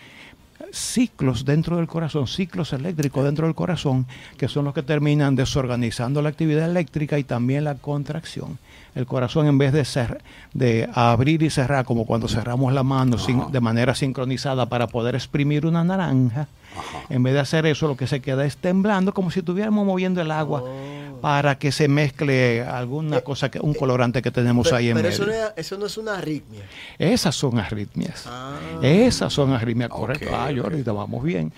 ciclos 0.70 1.44
dentro 1.44 1.76
del 1.76 1.86
corazón, 1.86 2.26
ciclos 2.26 2.72
eléctricos 2.72 3.24
dentro 3.24 3.46
del 3.46 3.54
corazón, 3.54 4.06
que 4.38 4.48
son 4.48 4.64
los 4.64 4.72
que 4.72 4.82
terminan 4.82 5.34
desorganizando 5.36 6.22
la 6.22 6.28
actividad 6.30 6.70
eléctrica 6.70 7.18
y 7.18 7.24
también 7.24 7.64
la 7.64 7.74
contracción. 7.74 8.58
El 8.94 9.04
corazón 9.06 9.46
en 9.48 9.58
vez 9.58 9.72
de, 9.72 9.82
cer- 9.82 10.18
de 10.54 10.88
abrir 10.94 11.42
y 11.42 11.50
cerrar, 11.50 11.84
como 11.84 12.06
cuando 12.06 12.28
cerramos 12.28 12.72
la 12.72 12.82
mano 12.84 13.18
sin- 13.18 13.50
de 13.50 13.60
manera 13.60 13.94
sincronizada 13.94 14.66
para 14.66 14.86
poder 14.86 15.14
exprimir 15.14 15.66
una 15.66 15.82
naranja, 15.84 16.46
Ajá. 16.78 16.98
en 17.10 17.22
vez 17.22 17.34
de 17.34 17.40
hacer 17.40 17.66
eso, 17.66 17.88
lo 17.88 17.96
que 17.96 18.06
se 18.06 18.20
queda 18.20 18.44
es 18.46 18.56
temblando 18.56 19.12
como 19.12 19.30
si 19.30 19.40
estuviéramos 19.40 19.84
moviendo 19.84 20.20
el 20.22 20.30
agua 20.30 20.62
Oh. 20.62 20.81
Para 21.22 21.56
que 21.56 21.70
se 21.70 21.86
mezcle 21.88 22.62
alguna 22.62 23.18
Eh, 23.18 23.22
cosa, 23.22 23.48
que, 23.50 23.60
un 23.60 23.72
colorante 23.74 24.20
que 24.20 24.30
tenemos 24.32 24.66
Pero, 24.66 24.76
ahí 24.76 24.88
en 24.88 24.96
pero 24.96 25.08
medio. 25.08 25.14
eso, 25.22 25.26
no 25.26 25.32
es, 25.32 25.52
eso 25.56 25.78
no 25.78 25.86
es 25.86 25.96
una 25.96 26.18
arritmia. 26.18 26.62
Esas 26.98 27.34
son 27.36 27.58
arritmias. 27.60 28.24
Ah. 28.26 28.58
Esas 28.82 29.32
son 29.32 29.52
arritmias, 29.52 29.90
Ok, 29.92 29.98
correcto. 30.00 30.26
Ah, 30.34 30.50
vamos 30.92 31.22
bien. 31.22 31.52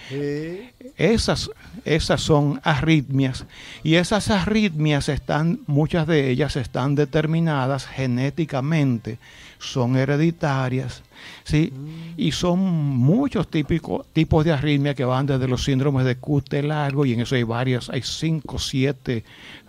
Esas, 0.96 1.50
esas 1.84 2.20
son 2.20 2.60
arritmias 2.62 3.46
y 3.82 3.94
esas 3.94 4.30
arritmias 4.30 5.08
están, 5.08 5.60
muchas 5.66 6.06
de 6.06 6.28
ellas 6.30 6.56
están 6.56 6.94
determinadas 6.94 7.86
genéticamente, 7.86 9.18
son 9.58 9.96
hereditarias, 9.96 11.02
¿sí? 11.44 11.72
Y 12.16 12.32
son 12.32 12.60
muchos 12.60 13.48
típicos 13.48 14.06
tipos 14.12 14.44
de 14.44 14.52
arritmia 14.52 14.94
que 14.94 15.04
van 15.04 15.26
desde 15.26 15.48
los 15.48 15.64
síndromes 15.64 16.04
de 16.04 16.16
Cute 16.16 16.62
largo, 16.62 17.04
y 17.06 17.12
en 17.12 17.20
eso 17.20 17.34
hay 17.34 17.42
varias, 17.42 17.90
hay 17.90 18.02
cinco, 18.02 18.58
siete 18.58 19.24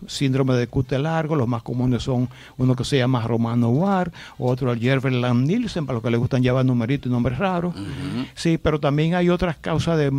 síndromes 0.08 0.58
de 0.58 0.68
Cute 0.68 1.00
largo, 1.00 1.36
los 1.36 1.48
más 1.48 1.64
comunes 1.64 2.04
son 2.04 2.30
uno 2.58 2.75
que 2.75 2.84
se 2.84 2.98
llama 2.98 3.25
Romano 3.25 3.70
War, 3.70 4.12
otro 4.38 4.72
el 4.72 4.80
Jervell 4.80 5.22
Nielsen, 5.46 5.86
para 5.86 5.96
los 5.96 6.04
que 6.04 6.12
les 6.12 6.20
gustan 6.20 6.44
llevar 6.44 6.66
numeritos 6.66 7.10
y 7.10 7.14
nombres 7.14 7.38
raros. 7.38 7.75
Sí, 8.36 8.58
pero 8.58 8.80
también 8.80 9.16
hay 9.16 9.30
otras 9.30 9.58
causas 9.58 9.98
de, 9.98 10.12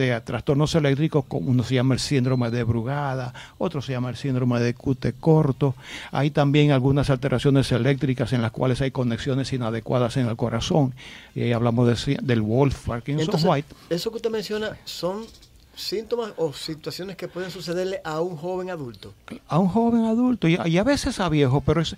de 0.00 0.20
trastornos 0.22 0.74
eléctricos, 0.74 1.24
como 1.26 1.50
uno 1.50 1.62
se 1.62 1.74
llama 1.74 1.94
el 1.94 2.00
síndrome 2.00 2.50
de 2.50 2.64
Brugada, 2.64 3.34
otro 3.58 3.82
se 3.82 3.92
llama 3.92 4.10
el 4.10 4.16
síndrome 4.16 4.60
de 4.60 4.74
Cute 4.74 5.12
corto. 5.12 5.74
Hay 6.10 6.30
también 6.30 6.72
algunas 6.72 7.10
alteraciones 7.10 7.70
eléctricas 7.72 8.32
en 8.32 8.42
las 8.42 8.50
cuales 8.50 8.80
hay 8.80 8.90
conexiones 8.90 9.52
inadecuadas 9.52 10.16
en 10.16 10.26
el 10.26 10.36
corazón. 10.36 10.94
Y 11.34 11.42
ahí 11.42 11.52
hablamos 11.52 11.86
de 11.86 12.18
del 12.22 12.40
Wolf 12.40 12.86
Parkinson 12.86 13.24
Entonces, 13.24 13.48
White. 13.48 13.74
eso 13.90 14.10
que 14.10 14.16
usted 14.16 14.30
menciona 14.30 14.76
son 14.84 15.24
síntomas 15.80 16.32
o 16.36 16.52
situaciones 16.52 17.16
que 17.16 17.28
pueden 17.28 17.50
sucederle 17.50 18.00
a 18.04 18.20
un 18.20 18.36
joven 18.36 18.70
adulto. 18.70 19.12
a 19.48 19.58
un 19.58 19.68
joven 19.68 20.04
adulto 20.04 20.48
y, 20.48 20.58
y 20.66 20.78
a 20.78 20.84
veces 20.84 21.20
a 21.20 21.28
viejo, 21.28 21.60
pero 21.60 21.80
es, 21.80 21.96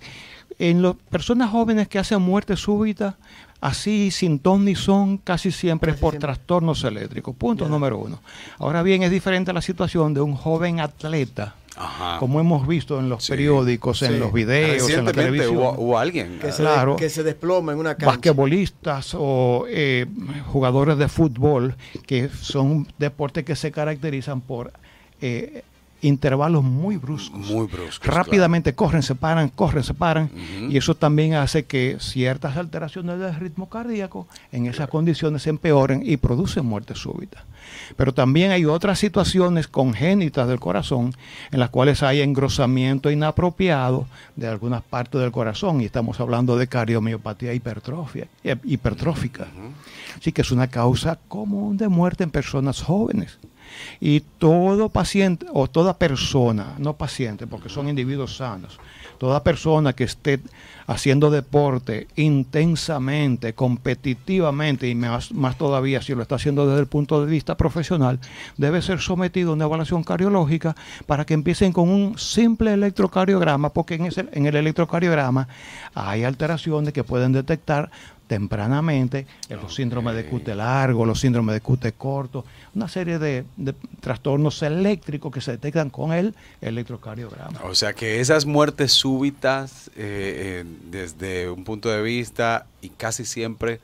en 0.59 0.81
las 0.81 0.95
personas 1.09 1.49
jóvenes 1.51 1.87
que 1.87 1.99
hacen 1.99 2.21
muerte 2.21 2.55
súbita, 2.55 3.17
así 3.61 4.11
sin 4.11 4.39
ton 4.39 4.65
ni 4.65 4.75
son, 4.75 5.17
casi 5.17 5.51
siempre 5.51 5.91
es 5.91 5.97
por 5.97 6.11
siempre. 6.11 6.27
trastornos 6.27 6.83
eléctricos. 6.83 7.35
Punto 7.35 7.67
número 7.67 7.97
uno. 7.97 8.19
Ahora 8.57 8.83
bien, 8.83 9.03
es 9.03 9.11
diferente 9.11 9.53
la 9.53 9.61
situación 9.61 10.13
de 10.13 10.21
un 10.21 10.35
joven 10.35 10.79
atleta 10.79 11.55
Ajá. 11.75 12.17
como 12.19 12.39
hemos 12.39 12.67
visto 12.67 12.99
en 12.99 13.09
los 13.09 13.23
Sí, 13.25 13.31
periódicos, 13.31 14.01
en 14.03 14.13
sí. 14.13 14.17
los 14.19 14.31
videos, 14.31 14.89
en 14.89 15.05
la 15.05 15.11
televisión. 15.11 15.57
hubo, 15.57 15.71
hubo 15.77 15.97
alguien. 15.97 16.37
Que, 16.39 16.47
ah, 16.47 16.51
se, 16.51 16.61
Claro. 16.61 16.95
que 16.95 17.09
se 17.09 17.23
desploma 17.23 17.71
en 17.73 17.79
una 17.79 17.95
cancha. 17.95 18.07
basquetbolistas 18.07 19.15
o 19.17 19.65
eh, 19.69 20.05
jugadores 20.47 20.97
de 20.97 21.07
fútbol, 21.07 21.75
que 22.05 22.29
son 22.29 22.87
deportes 22.99 23.43
que 23.43 23.55
se 23.55 23.71
caracterizan 23.71 24.41
por 24.41 24.71
eh, 25.21 25.63
intervalos 26.03 26.63
muy 26.63 26.97
bruscos. 26.97 27.49
Muy 27.49 27.67
bruscos. 27.67 28.05
Rápidamente 28.05 28.75
corren, 28.75 29.01
se 29.01 29.15
paran, 29.15 29.49
corren, 29.49 29.83
se 29.83 29.93
paran. 29.93 30.29
Y 30.69 30.77
eso 30.77 30.95
también 30.95 31.33
hace 31.33 31.63
que 31.65 31.97
ciertas 31.99 32.57
alteraciones 32.57 33.19
del 33.19 33.35
ritmo 33.35 33.69
cardíaco 33.69 34.27
en 34.51 34.67
esas 34.67 34.89
condiciones 34.89 35.43
se 35.43 35.49
empeoren 35.49 36.03
y 36.05 36.17
producen 36.17 36.65
muerte 36.65 36.93
súbita. 36.95 37.45
Pero 37.95 38.13
también 38.13 38.51
hay 38.51 38.65
otras 38.65 38.99
situaciones 38.99 39.67
congénitas 39.67 40.47
del 40.47 40.59
corazón 40.59 41.13
en 41.51 41.59
las 41.59 41.69
cuales 41.69 42.03
hay 42.03 42.21
engrosamiento 42.21 43.09
inapropiado 43.09 44.05
de 44.35 44.47
algunas 44.47 44.81
partes 44.83 45.21
del 45.21 45.31
corazón. 45.31 45.81
Y 45.81 45.85
estamos 45.85 46.19
hablando 46.19 46.57
de 46.57 46.67
cardiomiopatía 46.67 47.53
hipertrofia, 47.53 48.27
eh, 48.43 48.57
hipertrófica. 48.63 49.47
Así 50.17 50.31
que 50.31 50.41
es 50.41 50.51
una 50.51 50.67
causa 50.67 51.17
común 51.27 51.77
de 51.77 51.87
muerte 51.87 52.23
en 52.23 52.31
personas 52.31 52.81
jóvenes. 52.81 53.39
Y 53.99 54.21
todo 54.21 54.89
paciente 54.89 55.45
o 55.53 55.67
toda 55.67 55.97
persona, 55.97 56.75
no 56.77 56.93
paciente, 56.93 57.47
porque 57.47 57.69
son 57.69 57.89
individuos 57.89 58.37
sanos, 58.37 58.79
toda 59.17 59.43
persona 59.43 59.93
que 59.93 60.03
esté 60.03 60.39
haciendo 60.87 61.29
deporte 61.29 62.07
intensamente, 62.15 63.53
competitivamente 63.53 64.87
y 64.87 64.95
más, 64.95 65.31
más 65.31 65.57
todavía 65.57 66.01
si 66.01 66.13
lo 66.13 66.21
está 66.21 66.35
haciendo 66.35 66.67
desde 66.67 66.81
el 66.81 66.87
punto 66.87 67.23
de 67.23 67.31
vista 67.31 67.55
profesional, 67.55 68.19
debe 68.57 68.81
ser 68.81 68.99
sometido 68.99 69.51
a 69.51 69.53
una 69.53 69.65
evaluación 69.65 70.03
cardiológica 70.03 70.75
para 71.05 71.25
que 71.25 71.33
empiecen 71.33 71.73
con 71.73 71.89
un 71.89 72.17
simple 72.17 72.73
electrocardiograma, 72.73 73.69
porque 73.69 73.95
en, 73.95 74.05
ese, 74.05 74.27
en 74.31 74.45
el 74.45 74.55
electrocardiograma 74.55 75.47
hay 75.93 76.23
alteraciones 76.23 76.93
que 76.93 77.03
pueden 77.03 77.31
detectar 77.31 77.89
tempranamente 78.27 79.27
en 79.49 79.61
los 79.61 79.75
síndromes 79.75 80.15
de 80.15 80.25
QT 80.25 80.47
largo, 80.55 81.05
los 81.05 81.19
síndromes 81.19 81.53
de 81.53 81.61
QT 81.61 81.97
corto, 81.97 82.45
una 82.73 82.87
serie 82.87 83.19
de, 83.19 83.43
de 83.57 83.73
trastornos 83.99 84.63
eléctricos 84.63 85.31
que 85.31 85.41
se 85.41 85.51
detectan 85.51 85.89
con 85.89 86.13
el 86.13 86.33
electrocardiograma. 86.61 87.59
O 87.63 87.75
sea 87.75 87.93
que 87.93 88.21
esas 88.21 88.45
muertes 88.45 88.91
súbitas, 88.93 89.89
eh, 89.89 90.63
eh, 90.63 90.65
desde 90.89 91.49
un 91.49 91.63
punto 91.63 91.89
de 91.89 92.01
vista, 92.01 92.65
y 92.81 92.89
casi 92.89 93.25
siempre 93.25 93.79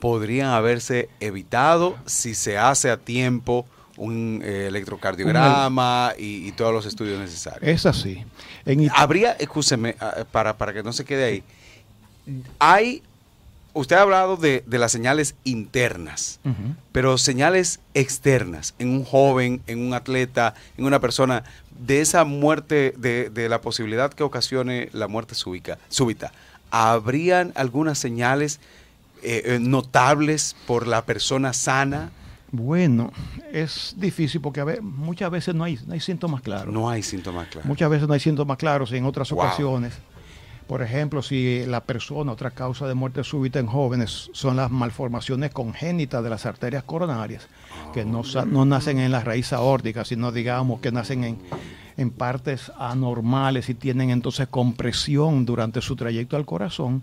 podrían 0.00 0.50
haberse 0.50 1.08
evitado 1.20 1.96
si 2.06 2.34
se 2.34 2.56
hace 2.56 2.90
a 2.90 2.96
tiempo 2.96 3.66
un 3.96 4.40
eh, 4.44 4.68
electrocardiograma 4.68 6.12
y, 6.16 6.46
y 6.46 6.52
todos 6.52 6.72
los 6.72 6.86
estudios 6.86 7.18
necesarios. 7.18 7.68
Es 7.68 7.84
así. 7.84 8.24
En 8.64 8.88
Habría, 8.94 9.32
escúcheme, 9.32 9.96
ah, 10.00 10.24
para, 10.30 10.56
para 10.56 10.72
que 10.72 10.82
no 10.82 10.92
se 10.92 11.04
quede 11.04 11.24
ahí, 11.24 11.42
hay, 12.58 13.02
usted 13.78 13.96
ha 13.96 14.02
hablado 14.02 14.36
de, 14.36 14.62
de 14.66 14.78
las 14.78 14.92
señales 14.92 15.34
internas, 15.44 16.40
pero 16.92 17.16
señales 17.18 17.80
externas, 17.94 18.74
en 18.78 18.90
un 18.90 19.04
joven, 19.04 19.60
en 19.66 19.80
un 19.86 19.94
atleta, 19.94 20.54
en 20.76 20.84
una 20.84 21.00
persona, 21.00 21.44
de 21.78 22.00
esa 22.00 22.24
muerte, 22.24 22.92
de, 22.98 23.30
de 23.30 23.48
la 23.48 23.60
posibilidad 23.60 24.12
que 24.12 24.22
ocasione 24.24 24.88
la 24.92 25.06
muerte 25.08 25.34
súbita, 25.34 25.78
súbita 25.88 26.32
¿habrían 26.70 27.52
algunas 27.54 27.98
señales 27.98 28.60
eh, 29.22 29.42
eh, 29.46 29.58
notables 29.60 30.54
por 30.66 30.86
la 30.86 31.04
persona 31.04 31.52
sana? 31.52 32.10
Bueno, 32.50 33.12
es 33.52 33.94
difícil 33.96 34.40
porque 34.40 34.60
a 34.60 34.64
ve- 34.64 34.80
muchas 34.80 35.30
veces 35.30 35.54
no 35.54 35.64
hay, 35.64 35.78
no 35.86 35.92
hay 35.94 36.00
síntomas 36.00 36.40
claros. 36.40 36.72
No 36.72 36.88
hay 36.88 37.02
síntomas 37.02 37.46
claros. 37.48 37.66
Muchas 37.66 37.90
veces 37.90 38.08
no 38.08 38.14
hay 38.14 38.20
síntomas 38.20 38.56
claros 38.58 38.90
y 38.92 38.96
en 38.96 39.04
otras 39.04 39.30
Wow. 39.30 39.40
ocasiones. 39.40 39.92
Por 40.68 40.82
ejemplo, 40.82 41.22
si 41.22 41.64
la 41.64 41.82
persona, 41.82 42.30
otra 42.30 42.50
causa 42.50 42.86
de 42.86 42.92
muerte 42.92 43.24
súbita 43.24 43.58
en 43.58 43.66
jóvenes 43.66 44.28
son 44.34 44.56
las 44.56 44.70
malformaciones 44.70 45.50
congénitas 45.50 46.22
de 46.22 46.28
las 46.28 46.44
arterias 46.44 46.84
coronarias, 46.84 47.48
que 47.94 48.04
no, 48.04 48.22
no 48.46 48.66
nacen 48.66 48.98
en 48.98 49.10
la 49.10 49.24
raíz 49.24 49.54
aórtica, 49.54 50.04
sino 50.04 50.30
digamos 50.30 50.80
que 50.80 50.92
nacen 50.92 51.24
en, 51.24 51.38
en 51.96 52.10
partes 52.10 52.70
anormales 52.78 53.70
y 53.70 53.74
tienen 53.74 54.10
entonces 54.10 54.46
compresión 54.48 55.46
durante 55.46 55.80
su 55.80 55.96
trayecto 55.96 56.36
al 56.36 56.44
corazón. 56.44 57.02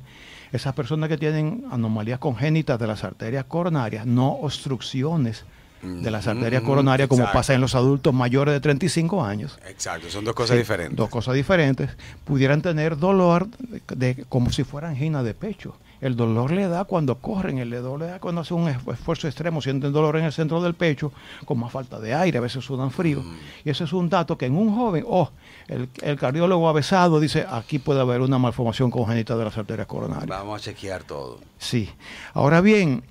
Esas 0.51 0.75
personas 0.75 1.09
que 1.09 1.17
tienen 1.17 1.65
anomalías 1.71 2.19
congénitas 2.19 2.77
de 2.77 2.85
las 2.85 3.03
arterias 3.03 3.45
coronarias, 3.45 4.05
no 4.05 4.31
obstrucciones 4.33 5.43
de 5.85 6.11
las 6.11 6.27
arterias 6.27 6.63
coronarias 6.63 7.07
como 7.07 7.21
exacto. 7.23 7.37
pasa 7.39 7.53
en 7.53 7.61
los 7.61 7.75
adultos 7.75 8.13
mayores 8.13 8.53
de 8.53 8.59
35 8.59 9.23
años. 9.23 9.57
Exacto, 9.67 10.09
son 10.09 10.25
dos 10.25 10.33
cosas 10.35 10.55
Sí, 10.55 10.59
diferentes. 10.59 10.95
Dos 10.97 11.09
cosas 11.09 11.33
diferentes. 11.35 11.89
Pudieran 12.23 12.61
tener 12.61 12.97
dolor 12.97 13.47
de, 13.59 13.81
de- 13.95 14.25
como 14.29 14.51
si 14.51 14.63
fuera 14.63 14.89
angina 14.89 15.23
de 15.23 15.33
pecho. 15.33 15.75
El 16.01 16.17
dolor 16.17 16.51
le 16.51 16.67
da 16.67 16.83
cuando 16.83 17.15
corren, 17.19 17.57
el 17.57 17.69
dolor 17.71 17.99
le 18.01 18.05
da 18.07 18.19
cuando 18.19 18.41
hacen 18.41 18.57
un 18.57 18.67
esfu- 18.67 18.93
esfuerzo 18.93 19.27
extremo, 19.27 19.61
sienten 19.61 19.93
dolor 19.93 20.17
en 20.17 20.25
el 20.25 20.33
centro 20.33 20.61
del 20.61 20.73
pecho, 20.73 21.11
con 21.45 21.57
más 21.57 21.71
falta 21.71 21.99
de 21.99 22.13
aire, 22.13 22.37
a 22.37 22.41
veces 22.41 22.63
sudan 22.65 22.91
frío. 22.91 23.21
Mm. 23.21 23.35
Y 23.63 23.69
ese 23.69 23.85
es 23.85 23.93
un 23.93 24.09
dato 24.09 24.37
que 24.37 24.45
en 24.45 24.57
un 24.57 24.75
joven, 24.75 25.05
oh, 25.07 25.31
el, 25.67 25.87
el 26.01 26.17
cardiólogo 26.19 26.67
avesado 26.67 27.19
dice, 27.21 27.45
aquí 27.49 27.79
puede 27.79 28.01
haber 28.01 28.21
una 28.21 28.37
malformación 28.37 28.91
congénita 28.91 29.37
de 29.37 29.45
las 29.45 29.57
arterias 29.57 29.87
coronarias. 29.87 30.27
Vamos 30.27 30.61
a 30.61 30.63
chequear 30.65 31.03
todo. 31.03 31.39
Sí. 31.57 31.89
Ahora 32.33 32.59
bien, 32.61 33.03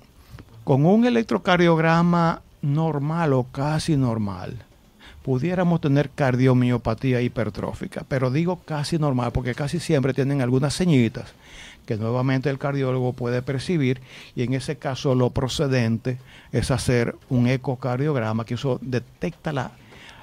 con 0.63 0.85
un 0.85 1.05
electrocardiograma 1.05 2.43
normal 2.65 3.33
o 3.33 3.43
casi 3.51 3.95
normal, 3.95 4.57
pudiéramos 5.23 5.81
tener 5.81 6.09
cardiomiopatía 6.09 7.21
hipertrófica, 7.21 8.03
pero 8.07 8.29
digo 8.31 8.59
casi 8.65 8.97
normal 8.97 9.31
porque 9.31 9.55
casi 9.55 9.79
siempre 9.79 10.13
tienen 10.13 10.41
algunas 10.41 10.73
señitas 10.73 11.33
que 11.85 11.97
nuevamente 11.97 12.49
el 12.49 12.57
cardiólogo 12.57 13.13
puede 13.13 13.41
percibir 13.43 14.01
y 14.35 14.43
en 14.43 14.53
ese 14.55 14.77
caso 14.77 15.13
lo 15.15 15.29
procedente 15.29 16.17
es 16.51 16.71
hacer 16.71 17.15
un 17.29 17.47
ecocardiograma 17.47 18.43
que 18.45 18.55
eso 18.55 18.79
detecta 18.81 19.53
la, 19.53 19.71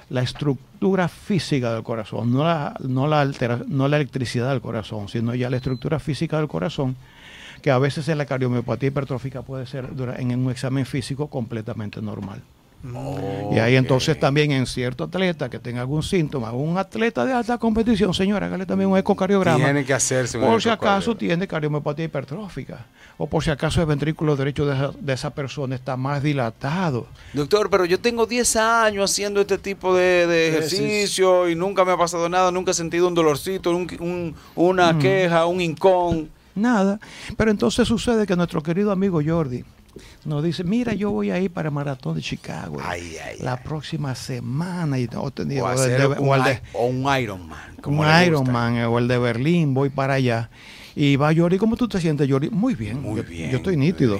la 0.09 0.21
estructura 0.21 1.07
física 1.07 1.73
del 1.73 1.83
corazón, 1.83 2.33
no 2.33 2.43
la, 2.43 2.75
no, 2.81 3.07
la 3.07 3.21
altera- 3.21 3.63
no 3.67 3.87
la 3.87 3.95
electricidad 3.97 4.49
del 4.49 4.59
corazón, 4.61 5.07
sino 5.07 5.33
ya 5.35 5.49
la 5.49 5.57
estructura 5.57 5.99
física 5.99 6.37
del 6.37 6.49
corazón 6.49 6.97
que 7.63 7.71
a 7.71 7.79
veces 7.79 8.07
en 8.09 8.17
la 8.19 8.25
cardiomiopatía 8.27 8.89
hipertrófica 8.89 9.41
puede 9.41 9.65
ser 9.65 9.87
en 10.17 10.37
un 10.45 10.51
examen 10.51 10.85
físico 10.85 11.27
completamente 11.27 11.99
normal. 12.01 12.41
Y 13.53 13.59
ahí 13.59 13.77
entonces 13.77 14.19
también 14.19 14.51
en 14.51 14.65
cierto 14.67 15.05
atleta 15.05 15.49
que 15.49 15.57
tenga 15.57 15.79
algún 15.79 16.03
síntoma, 16.03 16.51
un 16.51 16.77
atleta 16.77 17.23
de 17.23 17.31
alta 17.31 17.57
competición, 17.57 18.13
señora, 18.13 18.47
hágale 18.47 18.65
también 18.65 18.89
un 18.89 18.97
ecocardiograma. 18.97 19.63
Tiene 19.63 19.85
que 19.85 19.93
hacerse 19.93 20.37
un 20.37 20.43
Por 20.43 20.61
si 20.61 20.67
acaso 20.67 21.15
tiene 21.15 21.47
cardiomiopatía 21.47 22.03
hipertrófica. 22.03 22.85
O 23.17 23.27
por 23.27 23.41
si 23.41 23.51
acaso 23.51 23.79
el 23.79 23.87
ventrículo 23.87 24.35
derecho 24.35 24.65
de 24.65 24.73
esa, 24.75 24.91
de 24.99 25.13
esa 25.13 25.29
persona 25.29 25.75
está 25.75 25.95
más 25.95 26.21
dilatado. 26.21 27.07
Doctor, 27.31 27.69
pero 27.69 27.85
yo 27.85 27.97
tengo 28.01 28.25
10 28.25 28.55
años 28.57 29.09
haciendo 29.09 29.39
este 29.39 29.57
tipo 29.59 29.95
de, 29.95 30.27
de 30.27 30.49
Ejercicio. 30.49 31.47
y 31.47 31.55
nunca 31.55 31.85
me 31.85 31.93
ha 31.93 31.97
pasado 31.97 32.27
nada, 32.27 32.51
nunca 32.51 32.71
he 32.71 32.73
sentido 32.73 33.07
un 33.07 33.13
dolorcito, 33.13 33.71
un- 33.71 33.87
un- 34.01 34.35
una 34.55 34.97
queja, 34.99 35.45
un 35.45 35.61
incón. 35.61 36.29
Nada. 36.55 36.99
Pero 37.37 37.51
entonces 37.51 37.87
sucede 37.87 38.25
que 38.27 38.35
nuestro 38.35 38.61
querido 38.61 38.91
amigo 38.91 39.21
Jordi 39.25 39.63
nos 40.25 40.43
dice, 40.43 40.63
mira, 40.63 40.93
yo 40.93 41.11
voy 41.11 41.29
a 41.31 41.39
ir 41.39 41.51
para 41.51 41.69
el 41.69 41.73
Maratón 41.75 42.15
de 42.15 42.21
Chicago 42.21 42.77
Ay, 42.83 43.15
ay, 43.23 43.37
la 43.41 43.53
ay. 43.53 43.59
próxima 43.63 44.15
semana. 44.15 44.97
Y, 44.99 45.07
o, 45.15 45.21
O, 45.21 45.67
hacer 45.67 45.99
de- 46.01 46.07
un, 46.07 46.29
o 46.29 46.43
de- 46.43 46.61
o 46.73 46.85
un 46.87 47.17
Ironman. 47.21 47.75
como 47.81 48.01
un. 48.01 48.07
Ironman 48.25 48.75
eh, 48.77 48.85
o 48.85 48.97
el 48.99 49.07
de 49.07 49.17
Berlín, 49.19 49.73
voy 49.73 49.89
para 49.89 50.15
allá. 50.15 50.49
Y 50.95 51.15
va 51.15 51.33
Jordi, 51.35 51.57
¿cómo 51.57 51.75
tú 51.75 51.87
te 51.87 51.99
sientes, 51.99 52.29
Jordi? 52.29 52.49
Muy 52.49 52.75
bien. 52.75 53.01
Muy 53.01 53.17
yo, 53.17 53.23
bien, 53.23 53.49
Yo 53.51 53.57
estoy 53.57 53.77
nítido. 53.77 54.19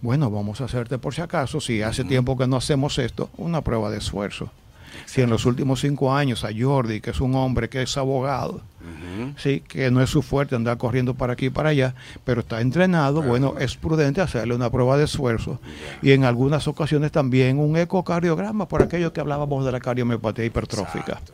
Bueno, 0.00 0.30
vamos 0.30 0.60
a 0.60 0.64
hacerte 0.64 0.98
por 0.98 1.14
si 1.14 1.20
acaso, 1.20 1.60
si 1.60 1.82
hace 1.82 2.04
tiempo 2.04 2.36
que 2.36 2.46
no 2.46 2.56
hacemos 2.56 2.98
esto, 2.98 3.28
una 3.36 3.60
prueba 3.60 3.90
de 3.90 3.98
esfuerzo. 3.98 4.50
Si 5.06 5.20
en 5.20 5.30
los 5.30 5.46
últimos 5.46 5.80
cinco 5.80 6.14
años 6.14 6.44
a 6.44 6.50
Jordi, 6.56 7.00
que 7.00 7.10
es 7.10 7.20
un 7.20 7.34
hombre 7.34 7.68
que 7.68 7.82
es 7.82 7.96
abogado, 7.96 8.62
sí, 9.36 9.60
que 9.66 9.90
no 9.90 10.02
es 10.02 10.10
su 10.10 10.22
fuerte 10.22 10.56
andar 10.56 10.78
corriendo 10.78 11.14
para 11.14 11.34
aquí 11.34 11.46
y 11.46 11.50
para 11.50 11.70
allá, 11.70 11.94
pero 12.24 12.40
está 12.40 12.60
entrenado, 12.60 13.22
bueno, 13.22 13.54
es 13.58 13.76
prudente 13.76 14.20
hacerle 14.20 14.54
una 14.54 14.70
prueba 14.70 14.96
de 14.96 15.04
esfuerzo 15.04 15.60
y 16.02 16.12
en 16.12 16.24
algunas 16.24 16.68
ocasiones 16.68 17.12
también 17.12 17.58
un 17.58 17.76
ecocardiograma 17.76 18.68
por 18.68 18.82
aquello 18.82 19.12
que 19.12 19.20
hablábamos 19.20 19.64
de 19.64 19.72
la 19.72 19.80
cardiomiopatía 19.80 20.44
hipertrófica. 20.44 21.12
Exacto. 21.12 21.32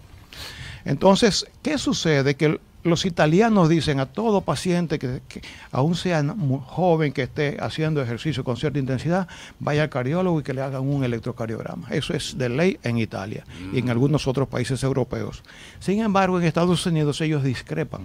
Entonces, 0.85 1.47
¿qué 1.63 1.77
sucede? 1.79 2.35
Que 2.35 2.59
los 2.89 3.05
italianos 3.07 3.69
dicen 3.69 4.01
a 4.01 4.07
todo 4.07 4.41
paciente 4.41 4.99
que, 4.99 5.21
que 5.29 5.43
aún 5.71 5.95
sea 5.95 6.23
mu- 6.23 6.59
joven 6.61 7.13
que 7.13 7.23
esté 7.23 7.57
haciendo 7.61 8.03
ejercicio 8.03 8.43
con 8.43 8.57
cierta 8.57 8.79
intensidad, 8.81 9.29
vaya 9.61 9.83
al 9.85 9.91
cardiólogo 9.91 10.41
y 10.41 10.43
que 10.43 10.55
le 10.55 10.63
hagan 10.63 10.83
un 10.89 11.05
electrocardiograma. 11.05 11.89
Eso 11.91 12.15
es 12.15 12.37
de 12.37 12.49
ley 12.49 12.79
en 12.83 12.99
Italia 12.99 13.45
y 13.73 13.79
en 13.79 13.91
algunos 13.91 14.27
otros 14.27 14.49
países 14.49 14.83
europeos. 14.83 15.43
Sin 15.79 16.01
embargo, 16.01 16.39
en 16.41 16.47
Estados 16.47 16.85
Unidos 16.87 17.21
ellos 17.21 17.45
discrepan. 17.45 18.03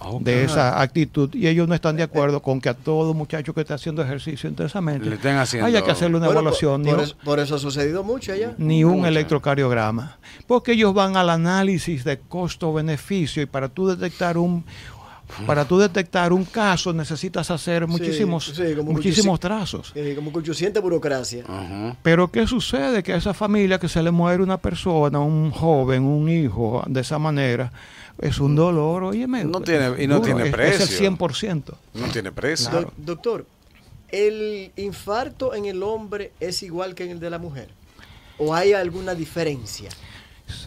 Ok. 0.00 0.22
de 0.22 0.44
esa 0.44 0.80
actitud 0.80 1.34
y 1.34 1.48
ellos 1.48 1.66
no 1.66 1.74
están 1.74 1.96
de 1.96 2.02
acuerdo 2.04 2.40
con 2.40 2.60
que 2.60 2.68
a 2.68 2.74
todo 2.74 3.14
muchacho 3.14 3.52
que 3.52 3.60
está 3.62 3.74
haciendo 3.74 4.00
ejercicio 4.02 4.48
intensamente 4.48 5.06
Le 5.08 5.16
estén 5.16 5.36
haciendo- 5.36 5.66
haya 5.66 5.82
que 5.82 5.90
hacerle 5.90 6.16
una 6.18 6.26
Bueno, 6.26 6.40
evaluación 6.40 6.82
por, 6.82 6.86
ni, 6.86 6.90
por 6.90 6.98
un- 6.98 7.04
eso, 7.04 7.16
por 7.24 7.40
eso 7.40 7.54
ha 7.56 7.58
sucedido 7.58 8.04
mucho 8.04 8.32
allá. 8.32 8.54
ni 8.58 8.84
un 8.84 8.98
Mucha. 8.98 9.08
electrocardiograma, 9.08 10.18
porque 10.46 10.72
ellos 10.72 10.94
van 10.94 11.16
al 11.16 11.30
análisis 11.30 12.04
de 12.04 12.18
costo-beneficio 12.18 13.42
y 13.42 13.46
para 13.46 13.68
tú 13.68 13.88
detectar 13.88 14.38
un 14.38 14.64
para 15.46 15.66
tú 15.66 15.78
detectar 15.78 16.32
un 16.32 16.46
caso 16.46 16.90
necesitas 16.94 17.50
hacer 17.50 17.86
muchísimos 17.86 18.46
sí, 18.46 18.52
como 18.74 18.92
muchísimos 18.92 18.94
muchísimo. 18.94 19.38
trazos. 19.38 19.92
Eh, 19.94 20.14
como 20.16 20.32
que 20.32 20.38
800 20.38 20.82
burocracia. 20.82 21.44
Ujú. 21.44 21.94
Pero 22.02 22.30
¿qué 22.32 22.46
sucede? 22.46 23.02
Que 23.02 23.12
a 23.12 23.16
esa 23.16 23.34
familia 23.34 23.78
que 23.78 23.90
se 23.90 24.02
le 24.02 24.10
muere 24.10 24.42
una 24.42 24.56
persona, 24.56 25.18
un 25.18 25.50
joven, 25.50 26.04
un 26.04 26.30
hijo, 26.30 26.82
de 26.86 27.02
esa 27.02 27.18
manera, 27.18 27.70
es 28.20 28.38
un 28.40 28.54
dolor, 28.56 29.04
oye, 29.04 29.26
No 29.26 29.60
tiene- 29.60 30.02
y 30.02 30.06
no 30.06 30.20
tiene 30.20 30.46
precio. 30.46 30.84
Es 30.84 30.90
el 30.92 30.96
100%. 30.98 31.74
No 31.94 32.06
tiene 32.08 32.32
precio. 32.32 32.70
Claro. 32.70 32.92
Doctor, 32.96 33.46
¿el 34.10 34.72
infarto 34.76 35.54
en 35.54 35.66
el 35.66 35.82
hombre 35.82 36.32
es 36.40 36.62
igual 36.62 36.94
que 36.94 37.04
en 37.04 37.10
el 37.10 37.20
de 37.20 37.30
la 37.30 37.38
mujer? 37.38 37.68
¿O 38.38 38.54
hay 38.54 38.72
alguna 38.72 39.14
diferencia? 39.14 39.90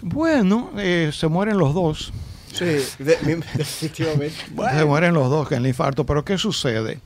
Bueno, 0.01 0.71
eh, 0.77 1.11
se 1.13 1.27
mueren 1.27 1.57
los 1.57 1.73
dos. 1.73 2.11
Sí, 2.53 2.65
de- 2.65 3.17
definitivamente. 3.55 4.35
Se 4.77 4.85
mueren 4.85 5.13
los 5.13 5.29
dos 5.29 5.51
en 5.51 5.59
el 5.59 5.67
infarto. 5.67 6.05
Pero 6.05 6.23
¿qué 6.25 6.37
sucede? 6.37 6.99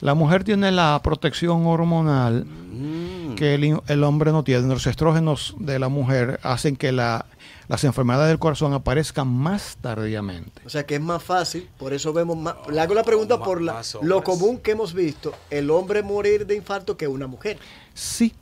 La 0.00 0.14
mujer 0.14 0.44
tiene 0.44 0.70
la 0.70 1.00
protección 1.02 1.66
hormonal 1.66 2.44
Mm. 2.44 3.03
Que 3.36 3.54
el, 3.54 4.04
hombre 4.04 4.32
no 4.32 4.44
tiene. 4.44 4.66
Los 4.68 4.86
estrógenos 4.86 5.54
de 5.58 5.78
la 5.78 5.88
mujer 5.88 6.40
hacen 6.42 6.76
que 6.76 6.92
la- 6.92 7.26
las 7.68 7.82
enfermedades 7.84 8.28
del 8.28 8.38
corazón 8.38 8.72
aparezcan 8.74 9.26
más 9.28 9.76
tardíamente. 9.80 10.60
O 10.66 10.68
sea 10.68 10.84
que 10.84 10.96
es 10.96 11.00
más 11.00 11.22
fácil, 11.22 11.68
por 11.78 11.92
eso 11.94 12.12
vemos 12.12 12.36
más. 12.36 12.56
Le 12.70 12.80
hago 12.80 12.94
la 12.94 13.04
pregunta 13.04 13.38
por 13.38 13.62
la- 13.62 13.82
lo 14.02 14.22
común 14.22 14.58
que 14.58 14.72
hemos 14.72 14.92
visto, 14.92 15.32
el 15.50 15.70
hombre 15.70 16.02
morir 16.02 16.46
de 16.46 16.56
infarto 16.56 16.96
que 16.96 17.08
una 17.08 17.26
mujer. 17.26 17.58
Sí, 17.94 18.34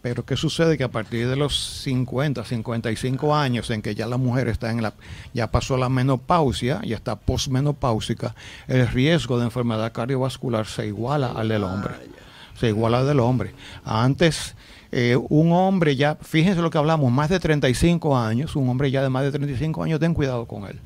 pero 0.00 0.24
¿qué 0.24 0.36
sucede? 0.36 0.78
Que 0.78 0.84
a 0.84 0.90
partir 0.90 1.28
de 1.28 1.36
los 1.36 1.54
50, 1.82 2.44
55 2.44 3.34
años 3.36 3.68
en 3.70 3.82
que 3.82 3.94
ya 3.94 4.06
la 4.06 4.16
mujer 4.16 4.48
está 4.48 4.70
en 4.70 4.82
la, 4.82 4.94
ya 5.34 5.50
pasó 5.50 5.76
la 5.76 5.88
menopausia, 5.88 6.80
ya 6.84 6.96
está 6.96 7.16
posmenopáusica, 7.16 8.34
el 8.68 8.88
riesgo 8.88 9.38
de 9.38 9.44
enfermedad 9.44 9.92
cardiovascular 9.92 10.66
se 10.66 10.86
iguala 10.86 11.32
al 11.32 11.48
del 11.48 11.64
hombre. 11.64 11.94
Se 12.62 12.68
iguala 12.68 13.00
al 13.00 13.08
del 13.08 13.18
hombre. 13.18 13.50
Antes, 13.84 14.54
eh, 14.92 15.16
un 15.30 15.50
hombre 15.50 15.96
ya, 15.96 16.14
fíjense 16.14 16.62
lo 16.62 16.70
que 16.70 16.78
hablamos, 16.78 17.10
más 17.10 17.28
de 17.28 17.40
35 17.40 18.16
años, 18.16 18.54
un 18.54 18.68
hombre 18.68 18.88
ya 18.88 19.02
de 19.02 19.08
más 19.08 19.24
de 19.24 19.32
35 19.32 19.82
años, 19.82 19.98
ten 19.98 20.14
cuidado 20.14 20.46
con 20.46 20.64
él. 20.66 20.78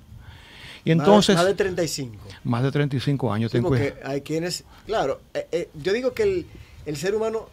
Y 0.87 0.91
entonces, 0.93 1.37
Más 1.37 1.45
de 1.45 1.53
35. 1.55 2.17
más 2.45 2.63
de 2.63 2.73
35 2.73 3.31
años, 3.31 3.51
Sí, 3.53 3.59
ten 3.59 3.65
porque 3.65 3.91
cuidado. 3.93 4.11
hay 4.11 4.23
quienes, 4.23 4.65
claro, 4.87 5.21
eh, 5.35 5.47
eh, 5.53 5.69
yo 5.75 5.93
digo 5.93 6.15
que 6.15 6.23
el, 6.23 6.47
el 6.87 6.97
ser 6.97 7.15
humano 7.15 7.49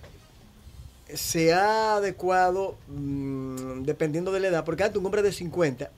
se 1.13 1.53
ha 1.53 1.97
adecuado 1.97 2.77
mm, 2.87 3.81
dependiendo 3.83 4.31
de 4.31 4.39
la 4.39 4.47
edad, 4.47 4.63
porque 4.63 4.83
antes 4.83 4.97
un 4.99 5.05
hombre 5.05 5.21
de 5.21 5.33
50 5.33 5.89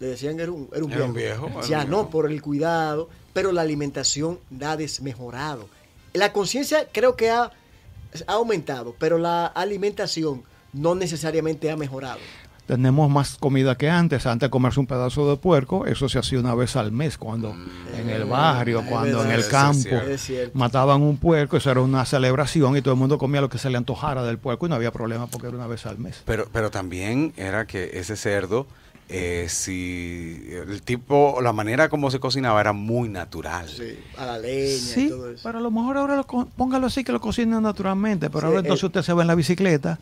le 0.00 0.06
decían 0.06 0.36
que 0.36 0.42
era 0.42 0.52
un, 0.52 0.68
era 0.74 0.84
un 0.84 0.92
Era 0.92 1.04
un 1.06 1.14
viejo. 1.14 1.46
viejo, 1.46 1.60
era 1.60 1.68
Ya 1.68 1.84
un 1.84 1.90
no, 1.90 1.96
viejo. 1.98 2.10
por 2.10 2.30
el 2.30 2.42
cuidado, 2.42 3.08
pero 3.32 3.52
la 3.52 3.62
alimentación 3.62 4.38
ha 4.62 4.76
desmejorado. 4.76 5.66
La 6.12 6.32
conciencia 6.32 6.88
creo 6.92 7.14
que 7.16 7.30
ha, 7.30 7.52
ha 8.26 8.32
aumentado, 8.34 8.94
pero 8.98 9.18
la 9.18 9.46
alimentación 9.46 10.42
no 10.72 10.94
necesariamente 10.94 11.70
ha 11.70 11.76
mejorado. 11.76 12.20
Tenemos 12.66 13.10
más 13.10 13.36
comida 13.36 13.76
que 13.76 13.90
antes. 13.90 14.26
Antes 14.26 14.46
de 14.46 14.50
comerse 14.50 14.78
un 14.78 14.86
pedazo 14.86 15.28
de 15.28 15.36
puerco, 15.36 15.86
eso 15.86 16.08
se 16.08 16.20
hacía 16.20 16.38
una 16.38 16.54
vez 16.54 16.76
al 16.76 16.92
mes, 16.92 17.18
cuando 17.18 17.52
en 17.98 18.08
el 18.08 18.26
barrio, 18.26 18.84
cuando 18.88 19.24
en 19.24 19.32
el 19.32 19.48
campo 19.48 19.88
mataban 20.52 21.02
un 21.02 21.16
puerco, 21.16 21.56
eso 21.56 21.72
era 21.72 21.80
una 21.80 22.04
celebración 22.04 22.76
y 22.76 22.80
todo 22.80 22.94
el 22.94 23.00
mundo 23.00 23.18
comía 23.18 23.40
lo 23.40 23.48
que 23.48 23.58
se 23.58 23.70
le 23.70 23.76
antojara 23.76 24.22
del 24.22 24.38
puerco 24.38 24.66
y 24.66 24.68
no 24.68 24.76
había 24.76 24.92
problema 24.92 25.26
porque 25.26 25.48
era 25.48 25.56
una 25.56 25.66
vez 25.66 25.84
al 25.84 25.98
mes. 25.98 26.22
Pero, 26.24 26.48
pero 26.52 26.70
también 26.70 27.32
era 27.36 27.66
que 27.66 27.90
ese 27.94 28.14
cerdo, 28.14 28.68
eh, 29.12 29.46
si 29.48 30.46
el 30.50 30.82
tipo, 30.82 31.40
la 31.42 31.52
manera 31.52 31.88
como 31.88 32.10
se 32.10 32.20
cocinaba 32.20 32.60
era 32.60 32.72
muy 32.72 33.08
natural. 33.08 33.68
Sí, 33.68 33.98
a 34.16 34.24
la 34.26 34.38
leña 34.38 34.68
y 34.68 34.78
Sí, 34.78 35.08
todo 35.08 35.30
eso. 35.30 35.40
pero 35.42 35.58
a 35.58 35.60
lo 35.60 35.70
mejor 35.70 35.96
ahora 35.96 36.16
lo 36.16 36.24
póngalo 36.24 36.86
así 36.86 37.02
que 37.04 37.12
lo 37.12 37.20
cocinen 37.20 37.62
naturalmente, 37.62 38.30
pero 38.30 38.40
Sí, 38.42 38.46
ahora 38.46 38.60
entonces 38.60 38.82
el- 38.84 38.86
usted 38.88 39.02
se 39.02 39.12
va 39.12 39.22
en 39.22 39.28
la 39.28 39.34
bicicleta, 39.34 39.98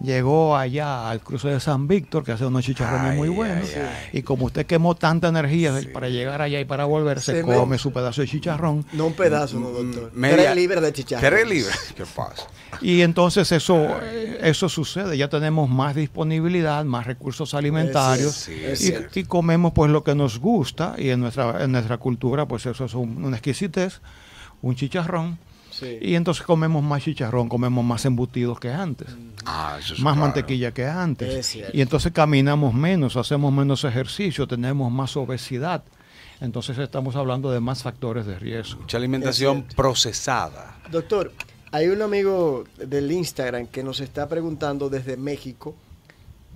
llegó 0.00 0.56
allá 0.56 1.08
al 1.10 1.20
cruce 1.20 1.48
de 1.48 1.60
San 1.60 1.88
Víctor, 1.88 2.22
que 2.24 2.32
hace 2.32 2.44
unos 2.44 2.64
chicharrones 2.64 3.12
Ay, 3.12 3.16
muy 3.16 3.28
buenos, 3.28 3.68
ay, 3.74 3.82
ay. 3.82 4.18
y 4.18 4.22
como 4.22 4.46
usted 4.46 4.66
quemó 4.66 4.94
tanta 4.94 5.28
energía 5.28 5.78
Sí. 5.80 5.86
para 5.88 6.08
llegar 6.08 6.42
allá 6.42 6.60
y 6.60 6.64
para 6.64 6.84
volver, 6.84 7.20
se 7.20 7.32
Se 7.40 7.44
me- 7.44 7.54
come 7.54 7.78
su 7.78 7.92
pedazo 7.92 8.20
de 8.20 8.28
chicharrón, 8.28 8.84
No 8.92 9.06
un 9.06 9.14
pedazo, 9.14 9.58
no, 9.58 9.70
doctor. 9.70 10.12
Mm, 10.14 10.18
Media- 10.18 10.36
Tres 10.36 10.56
libras 10.56 10.82
de 10.82 10.92
chicharrón. 10.92 11.30
Tres 11.30 11.48
libras. 11.48 11.78
¿Qué 11.96 12.04
pasa? 12.04 12.46
y 12.82 13.00
entonces 13.00 13.50
eso, 13.52 13.88
eso 14.42 14.68
sucede, 14.68 15.16
ya 15.16 15.28
tenemos 15.28 15.70
más 15.70 15.94
disponibilidad, 15.94 16.84
más 16.84 17.06
recursos 17.06 17.54
alimentarios, 17.54 18.34
Sí, 18.34 18.52
Es 18.64 18.82
y, 18.82 18.86
cierto. 18.88 19.18
y 19.18 19.24
comemos 19.24 19.72
pues 19.72 19.90
lo 19.90 20.04
que 20.04 20.14
nos 20.14 20.38
gusta, 20.38 20.94
y 20.98 21.08
en 21.08 21.20
nuestra, 21.20 21.64
en 21.64 21.72
nuestra 21.72 21.96
cultura 21.96 22.46
pues 22.46 22.66
eso 22.66 22.84
es 22.84 22.92
un- 22.94 23.24
una 23.24 23.36
exquisitez, 23.36 24.00
un 24.60 24.74
chicharrón, 24.74 25.38
Sí. 25.78 25.98
Y 26.00 26.14
entonces 26.14 26.44
comemos 26.44 26.82
más 26.82 27.02
chicharrón, 27.02 27.48
comemos 27.48 27.84
más 27.84 28.04
embutidos 28.04 28.58
que 28.58 28.70
antes, 28.70 29.08
Ah, 29.44 29.76
eso 29.78 29.94
es 29.94 30.00
más 30.00 30.14
claro. 30.14 30.26
mantequilla 30.26 30.72
que 30.72 30.86
antes. 30.86 31.54
Y 31.72 31.80
entonces 31.80 32.12
caminamos 32.12 32.74
menos, 32.74 33.16
hacemos 33.16 33.52
menos 33.52 33.84
ejercicio, 33.84 34.46
tenemos 34.46 34.90
más 34.90 35.16
obesidad. 35.16 35.84
Entonces 36.40 36.76
estamos 36.78 37.14
hablando 37.16 37.50
de 37.50 37.60
más 37.60 37.82
factores 37.82 38.26
de 38.26 38.38
riesgo. 38.38 38.80
Mucha 38.80 38.96
alimentación 38.96 39.62
procesada. 39.76 40.78
Doctor, 40.90 41.32
hay 41.72 41.88
un 41.88 42.02
amigo 42.02 42.64
del 42.78 43.10
Instagram 43.12 43.66
que 43.68 43.82
nos 43.82 44.00
está 44.00 44.28
preguntando 44.28 44.88
desde 44.88 45.16
México, 45.16 45.74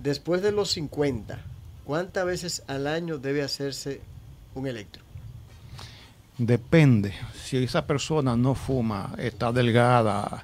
después 0.01 0.41
de 0.41 0.51
los 0.51 0.71
50, 0.71 1.39
¿cuántas 1.85 2.25
veces 2.25 2.63
al 2.67 2.87
año 2.87 3.17
debe 3.17 3.41
hacerse 3.43 4.01
un 4.55 4.67
electro? 4.67 5.03
Depende. 6.45 7.13
Si 7.35 7.57
esa 7.57 7.85
persona 7.85 8.35
no 8.35 8.55
fuma, 8.55 9.13
está 9.19 9.51
delgada, 9.51 10.43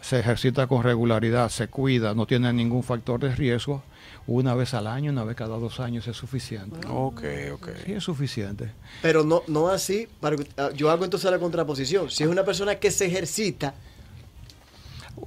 se 0.00 0.20
ejercita 0.20 0.68
con 0.68 0.84
regularidad, 0.84 1.48
se 1.48 1.66
cuida, 1.66 2.14
no 2.14 2.24
tiene 2.24 2.52
ningún 2.52 2.84
factor 2.84 3.18
de 3.18 3.34
riesgo, 3.34 3.82
una 4.28 4.54
vez 4.54 4.74
al 4.74 4.86
año, 4.86 5.10
una 5.10 5.24
vez 5.24 5.34
cada 5.36 5.56
dos 5.58 5.80
años 5.80 6.06
es 6.06 6.16
suficiente. 6.16 6.86
Ok, 6.88 7.22
ok. 7.52 7.68
Sí, 7.84 7.92
es 7.94 8.04
suficiente. 8.04 8.70
Pero 9.02 9.24
no, 9.24 9.42
no 9.48 9.68
así, 9.70 10.06
para, 10.20 10.36
que- 10.36 10.46
ah, 10.56 10.70
yo 10.72 10.88
hago 10.88 11.04
entonces 11.04 11.28
la 11.28 11.40
contraposición. 11.40 12.10
Si 12.12 12.22
es 12.22 12.28
una 12.30 12.44
persona 12.44 12.76
que 12.76 12.92
se 12.92 13.06
ejercita, 13.06 13.74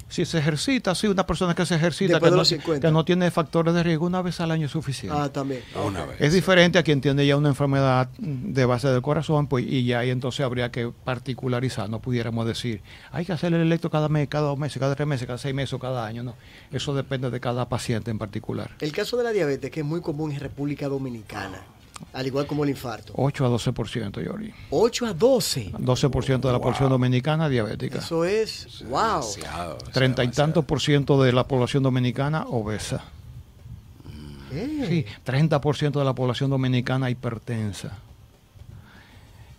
Si 0.09 0.25
se 0.25 0.39
ejercita, 0.39 0.95
sí, 0.95 1.07
una 1.07 1.25
persona 1.25 1.53
que 1.55 1.65
se 1.65 1.75
ejercita, 1.75 2.19
que 2.19 2.25
de 2.25 2.31
no, 2.31 2.37
los 2.37 2.47
50. 2.47 2.87
que 2.87 2.91
no 2.91 3.05
tiene 3.05 3.29
factores 3.31 3.73
de 3.73 3.83
riesgo, 3.83 4.05
una 4.05 4.21
vez 4.21 4.39
al 4.39 4.51
año 4.51 4.65
es 4.65 4.71
suficiente. 4.71 5.17
ah, 5.19 5.29
también. 5.29 5.63
Una 5.75 6.05
vez. 6.05 6.19
es 6.19 6.33
diferente 6.33 6.77
a 6.79 6.83
quien 6.83 7.01
tiene 7.01 7.25
ya 7.25 7.37
una 7.37 7.49
enfermedad 7.49 8.09
de 8.17 8.65
base 8.65 8.87
del 8.89 9.01
corazón, 9.01 9.47
pues, 9.47 9.65
y 9.67 9.85
ya 9.85 9.99
ahí 9.99 10.09
entonces 10.09 10.45
habría 10.45 10.71
que 10.71 10.91
particularizar. 11.03 11.89
No 11.89 11.99
pudiéramos 11.99 12.45
decir, 12.45 12.81
hay 13.11 13.25
que 13.25 13.33
hacer 13.33 13.53
el 13.53 13.61
electro 13.61 13.89
cada 13.89 14.09
mes, 14.09 14.27
cada 14.27 14.47
dos 14.47 14.57
meses, 14.57 14.79
cada 14.79 14.95
tres 14.95 15.07
meses, 15.07 15.27
cada 15.27 15.37
seis 15.37 15.53
meses 15.53 15.73
o 15.73 15.79
cada 15.79 16.05
año. 16.05 16.23
No, 16.23 16.35
eso 16.71 16.93
depende 16.95 17.29
de 17.29 17.39
cada 17.39 17.69
paciente 17.69 18.11
en 18.11 18.17
particular. 18.17 18.71
El 18.79 18.91
caso 18.91 19.17
de 19.17 19.23
la 19.23 19.31
diabetes, 19.31 19.71
que 19.71 19.81
es 19.81 19.85
muy 19.85 20.01
común 20.01 20.31
en 20.31 20.39
República 20.39 20.87
Dominicana, 20.87 21.61
al 22.13 22.25
igual 22.27 22.45
como 22.47 22.63
el 22.63 22.69
infarto. 22.69 23.13
8 23.15 23.45
a 23.45 23.49
12%, 23.49 24.23
Yori. 24.23 24.53
8 24.69 25.05
a 25.07 25.13
12. 25.13 25.71
12% 25.73 26.39
de 26.41 26.51
la 26.51 26.59
población 26.59 26.89
dominicana 26.89 27.49
diabética. 27.49 27.99
Eso 27.99 28.23
es, 28.25 28.83
wow. 28.89 29.21
Treinta 29.91 30.23
y 30.23 30.29
tantos 30.29 30.65
por 30.65 30.81
ciento 30.81 31.21
de 31.23 31.31
la 31.33 31.45
población 31.47 31.83
dominicana 31.83 32.45
obesa. 32.47 33.03
Eh, 34.51 34.85
Sí, 34.87 35.05
30% 35.25 35.99
de 35.99 36.05
la 36.05 36.13
población 36.13 36.49
dominicana 36.49 37.09
hipertensa. 37.09 37.97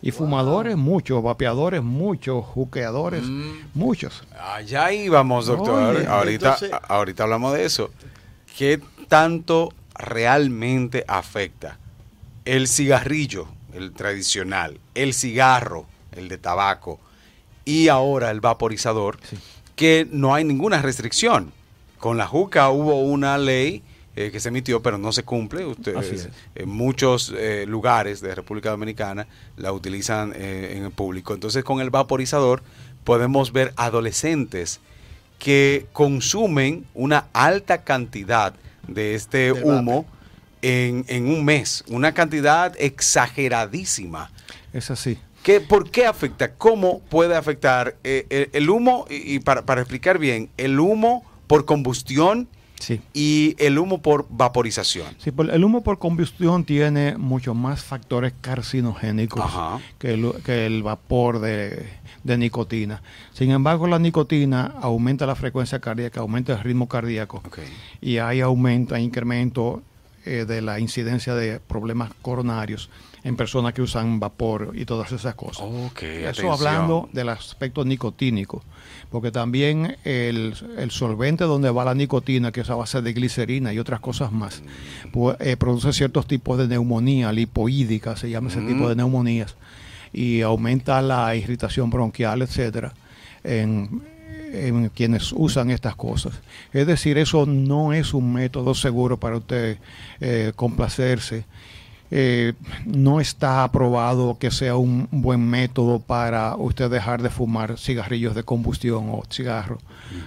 Y 0.01 0.13
fumadores, 0.13 0.77
muchos, 0.77 1.23
vapeadores, 1.23 1.83
muchos, 1.83 2.45
juqueadores, 2.45 3.25
Mm. 3.25 3.51
muchos. 3.75 4.23
Allá 4.41 4.93
íbamos, 4.93 5.47
doctor. 5.47 5.97
Oye, 5.97 6.07
ahorita, 6.07 6.55
entonces- 6.55 6.71
ahorita 6.89 7.25
hablamos 7.25 7.53
de 7.55 7.65
eso. 7.65 7.91
¿Qué 8.57 8.81
tanto 9.09 9.73
realmente 9.97 11.05
afecta 11.09 11.79
el 12.49 12.67
cigarrillo, 12.67 13.47
el 13.75 13.93
tradicional, 13.93 14.81
el 14.95 15.13
cigarro, 15.13 15.87
el 16.13 16.29
de 16.29 16.39
tabaco, 16.39 16.99
y 17.67 17.89
ahora 17.89 18.31
el 18.31 18.41
vaporizador? 18.41 19.19
Sí. 19.29 19.37
Que 19.77 20.09
no 20.11 20.35
hay 20.35 20.45
ninguna 20.45 20.81
restricción. 20.81 21.53
Con 21.99 22.17
la 22.17 22.27
juca 22.27 22.71
hubo 22.71 23.03
una 23.03 23.37
ley 23.37 23.83
eh, 24.17 24.31
que 24.33 24.41
se 24.41 24.49
emitió, 24.49 24.83
pero 24.83 24.97
no 24.97 25.13
se 25.13 25.25
cumple. 25.25 25.67
Ustedes, 25.67 26.11
es. 26.11 26.29
en 26.55 26.69
muchos 26.71 27.35
eh, 27.37 27.67
lugares 27.69 28.23
de 28.23 28.35
República 28.35 28.71
Dominicana 28.71 29.27
la 29.59 29.71
utilizan 29.73 30.33
eh, 30.35 30.75
en 30.77 30.85
el 30.85 30.91
público. 30.91 31.35
Entonces, 31.35 31.63
con 31.63 31.81
el 31.81 31.91
vaporizador 31.91 32.63
podemos 33.05 33.53
ver 33.53 33.75
adolescentes 33.77 34.81
que 35.39 35.87
consumen 35.93 36.87
una 36.95 37.27
alta 37.35 37.85
cantidad 37.85 38.55
de 38.87 39.15
este 39.15 39.53
Del 39.53 39.65
humo 39.65 40.07
en, 40.63 41.05
en 41.09 41.27
un 41.29 41.45
mes, 41.45 41.85
una 41.89 42.13
cantidad 42.15 42.75
exageradísima. 42.79 44.31
Es 44.73 44.91
así. 44.91 45.19
¿Qué, 45.43 45.61
¿Por 45.61 45.91
qué 45.91 46.05
afecta? 46.07 46.53
¿Cómo 46.55 47.01
puede 47.01 47.37
afectar 47.37 47.97
eh, 48.05 48.27
el, 48.29 48.51
el 48.53 48.71
humo? 48.71 49.07
Y, 49.09 49.35
y 49.37 49.39
para, 49.39 49.65
para 49.65 49.81
explicar 49.81 50.19
bien, 50.19 50.51
el 50.57 50.79
humo 50.79 51.25
por 51.47 51.65
combustión 51.65 52.49
Sí. 52.81 53.01
y 53.13 53.57
el 53.59 53.77
humo 53.77 54.03
por 54.03 54.27
vaporización. 54.31 55.13
Sí, 55.19 55.33
el 55.51 55.65
humo 55.65 55.83
por 55.83 55.99
combustión 55.99 56.63
tiene 56.65 57.17
muchos 57.19 57.57
más 57.57 57.83
factores 57.83 58.33
carcinogénicos 58.41 59.45
que 59.99 60.13
el, 60.15 60.33
que 60.45 60.65
el 60.67 60.85
vapor 60.85 61.41
de, 61.41 61.89
de 62.23 62.39
nicotina. 62.39 63.03
Sin 63.33 63.51
embargo, 63.51 63.89
la 63.89 63.99
nicotina 63.99 64.75
aumenta 64.81 65.27
la 65.27 65.35
frecuencia 65.35 65.81
cardíaca, 65.81 66.21
aumenta 66.21 66.53
el 66.53 66.61
ritmo 66.61 66.87
cardíaco 66.87 67.39
Ok. 67.45 67.59
y 68.01 68.19
hay 68.19 68.41
aumento, 68.43 68.95
hay 68.95 69.03
incremento 69.03 69.83
eh, 70.25 70.45
de 70.47 70.61
la 70.63 70.79
incidencia 70.81 71.35
de 71.35 71.61
problemas 71.61 72.11
coronarios 72.23 72.91
en 73.25 73.37
personas 73.37 73.75
que 73.75 73.83
usan 73.83 74.21
vapor 74.21 74.73
y 74.75 74.85
todas 74.85 75.11
esas 75.13 75.35
cosas. 75.35 75.65
Eso 76.21 76.29
atención. 76.29 76.53
hablando 76.53 77.09
del 77.13 77.29
aspecto 77.31 77.85
nicotínico, 77.85 78.63
porque 79.11 79.31
también 79.33 79.97
el, 80.05 80.55
el 80.79 80.91
solvente 80.93 81.45
donde 81.45 81.71
va 81.71 81.85
la 81.85 81.95
nicotina, 81.95 82.53
que 82.53 82.61
es 82.61 82.71
a 82.71 82.77
base 82.77 83.03
de 83.03 83.13
glicerina 83.13 83.73
y 83.73 83.79
otras 83.81 84.01
cosas 84.01 84.31
más, 84.33 84.63
pu- 85.13 85.37
eh, 85.41 85.57
produce 85.57 85.93
ciertos 85.93 86.27
tipos 86.27 86.59
de 86.59 86.69
neumonía 86.69 87.33
lipoídica, 87.33 88.17
se 88.17 88.31
llama 88.31 88.49
ese 88.51 88.61
Mm. 88.61 88.69
tipo 88.69 88.89
de 88.89 88.95
neumonías, 88.97 89.57
y 90.13 90.41
aumenta 90.43 91.03
la 91.03 91.35
irritación 91.35 91.91
bronquial, 91.91 92.43
etcétera, 92.43 92.95
en, 93.45 94.01
en 94.53 94.89
quienes 94.91 95.33
usan 95.33 95.71
estas 95.71 95.95
cosas. 95.97 96.33
Es 96.73 96.87
decir, 96.87 97.19
eso 97.19 97.47
no 97.47 97.93
es 97.93 98.15
un 98.15 98.33
método 98.33 98.75
seguro 98.75 99.19
para 99.19 99.37
usted 99.37 99.79
eh, 100.21 100.53
complacerse. 100.57 101.45
Eh, 102.11 102.55
no 102.87 103.21
está 103.21 103.63
aprobado 103.65 104.39
que 104.39 104.51
sea 104.51 104.77
un 104.77 105.07
buen 105.11 105.47
método 105.47 105.99
para 106.01 106.57
usted 106.57 106.89
dejar 106.91 107.21
de 107.21 107.29
fumar 107.29 107.77
cigarrillos 107.79 108.35
de 108.35 108.45
combustión 108.45 109.11
o 109.11 109.23
cigarro, 109.31 109.77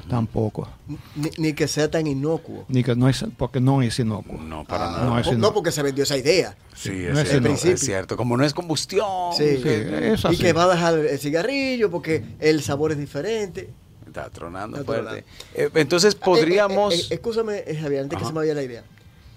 tampoco. 0.08 0.70
Ni, 1.16 1.30
ni 1.40 1.54
que 1.54 1.68
sea 1.68 1.90
tan 1.90 2.06
inocuo. 2.06 2.66
Ni 2.68 2.84
que 2.84 2.96
no 2.96 3.10
es, 3.10 3.26
porque 3.36 3.60
no 3.60 3.82
es 3.82 3.98
inocuo. 3.98 4.40
No, 4.40 4.64
para 4.64 4.90
Ah, 4.90 4.92
nada. 4.92 5.06
no 5.06 5.18
es 5.20 5.26
no, 5.26 5.34
inocuo. 5.34 5.56
porque 5.56 5.72
se 5.72 5.82
vendió 5.82 6.04
esa 6.04 6.18
idea. 6.18 6.56
Sí, 6.76 6.90
No 7.12 7.20
es, 7.20 7.22
es 7.22 7.30
cierto, 7.30 7.36
el 7.38 7.42
principio. 7.42 7.74
es 7.74 7.82
cierto. 7.82 8.16
Como 8.16 8.38
no 8.38 8.44
es 8.46 8.54
combustión. 8.54 9.34
Sí, 9.36 9.58
Sí, 9.58 9.70
es 9.70 10.24
y 10.34 10.38
que 10.38 10.54
va 10.54 10.66
a 10.66 10.68
dejar 10.76 11.00
el 11.00 11.18
cigarrillo 11.18 11.90
porque 11.90 12.24
el 12.40 12.62
sabor 12.62 12.92
es 12.92 13.00
diferente. 13.00 13.72
Está 14.12 14.30
tronando 14.30 14.78
Está 14.78 14.86
fuerte. 14.86 15.24
Eh, 15.54 15.70
entonces 15.76 16.16
podríamos... 16.16 16.94
Eh, 16.94 16.98
eh, 16.98 17.08
eh, 17.12 17.14
escúchame, 17.16 17.64
Javier, 17.80 18.04
antes 18.04 18.20
que 18.20 18.26
se 18.26 18.32
me 18.32 18.40
vaya 18.40 18.54
la 18.54 18.64
idea. 18.64 18.84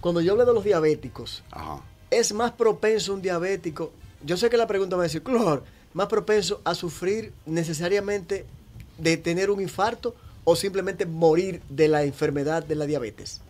Cuando 0.00 0.20
yo 0.20 0.32
hablo 0.32 0.44
de 0.44 0.52
los 0.52 0.64
diabéticos, 0.64 1.44
Ajá. 1.52 1.80
¿es 2.10 2.32
más 2.32 2.50
propenso 2.52 3.14
un 3.14 3.22
diabético? 3.22 3.92
Yo 4.24 4.36
sé 4.36 4.50
que 4.50 4.56
la 4.56 4.66
pregunta 4.66 4.96
va 4.96 5.02
a 5.02 5.04
decir, 5.04 5.22
Clor, 5.22 5.62
¿más 5.92 6.08
propenso 6.08 6.60
a 6.64 6.74
sufrir 6.74 7.32
necesariamente 7.46 8.46
de 8.98 9.16
tener 9.16 9.50
un 9.50 9.60
infarto 9.60 10.16
o 10.42 10.56
simplemente 10.56 11.06
morir 11.06 11.62
de 11.68 11.86
la 11.86 12.02
enfermedad 12.02 12.64
de 12.64 12.74
la 12.74 12.86
diabetes? 12.86 13.42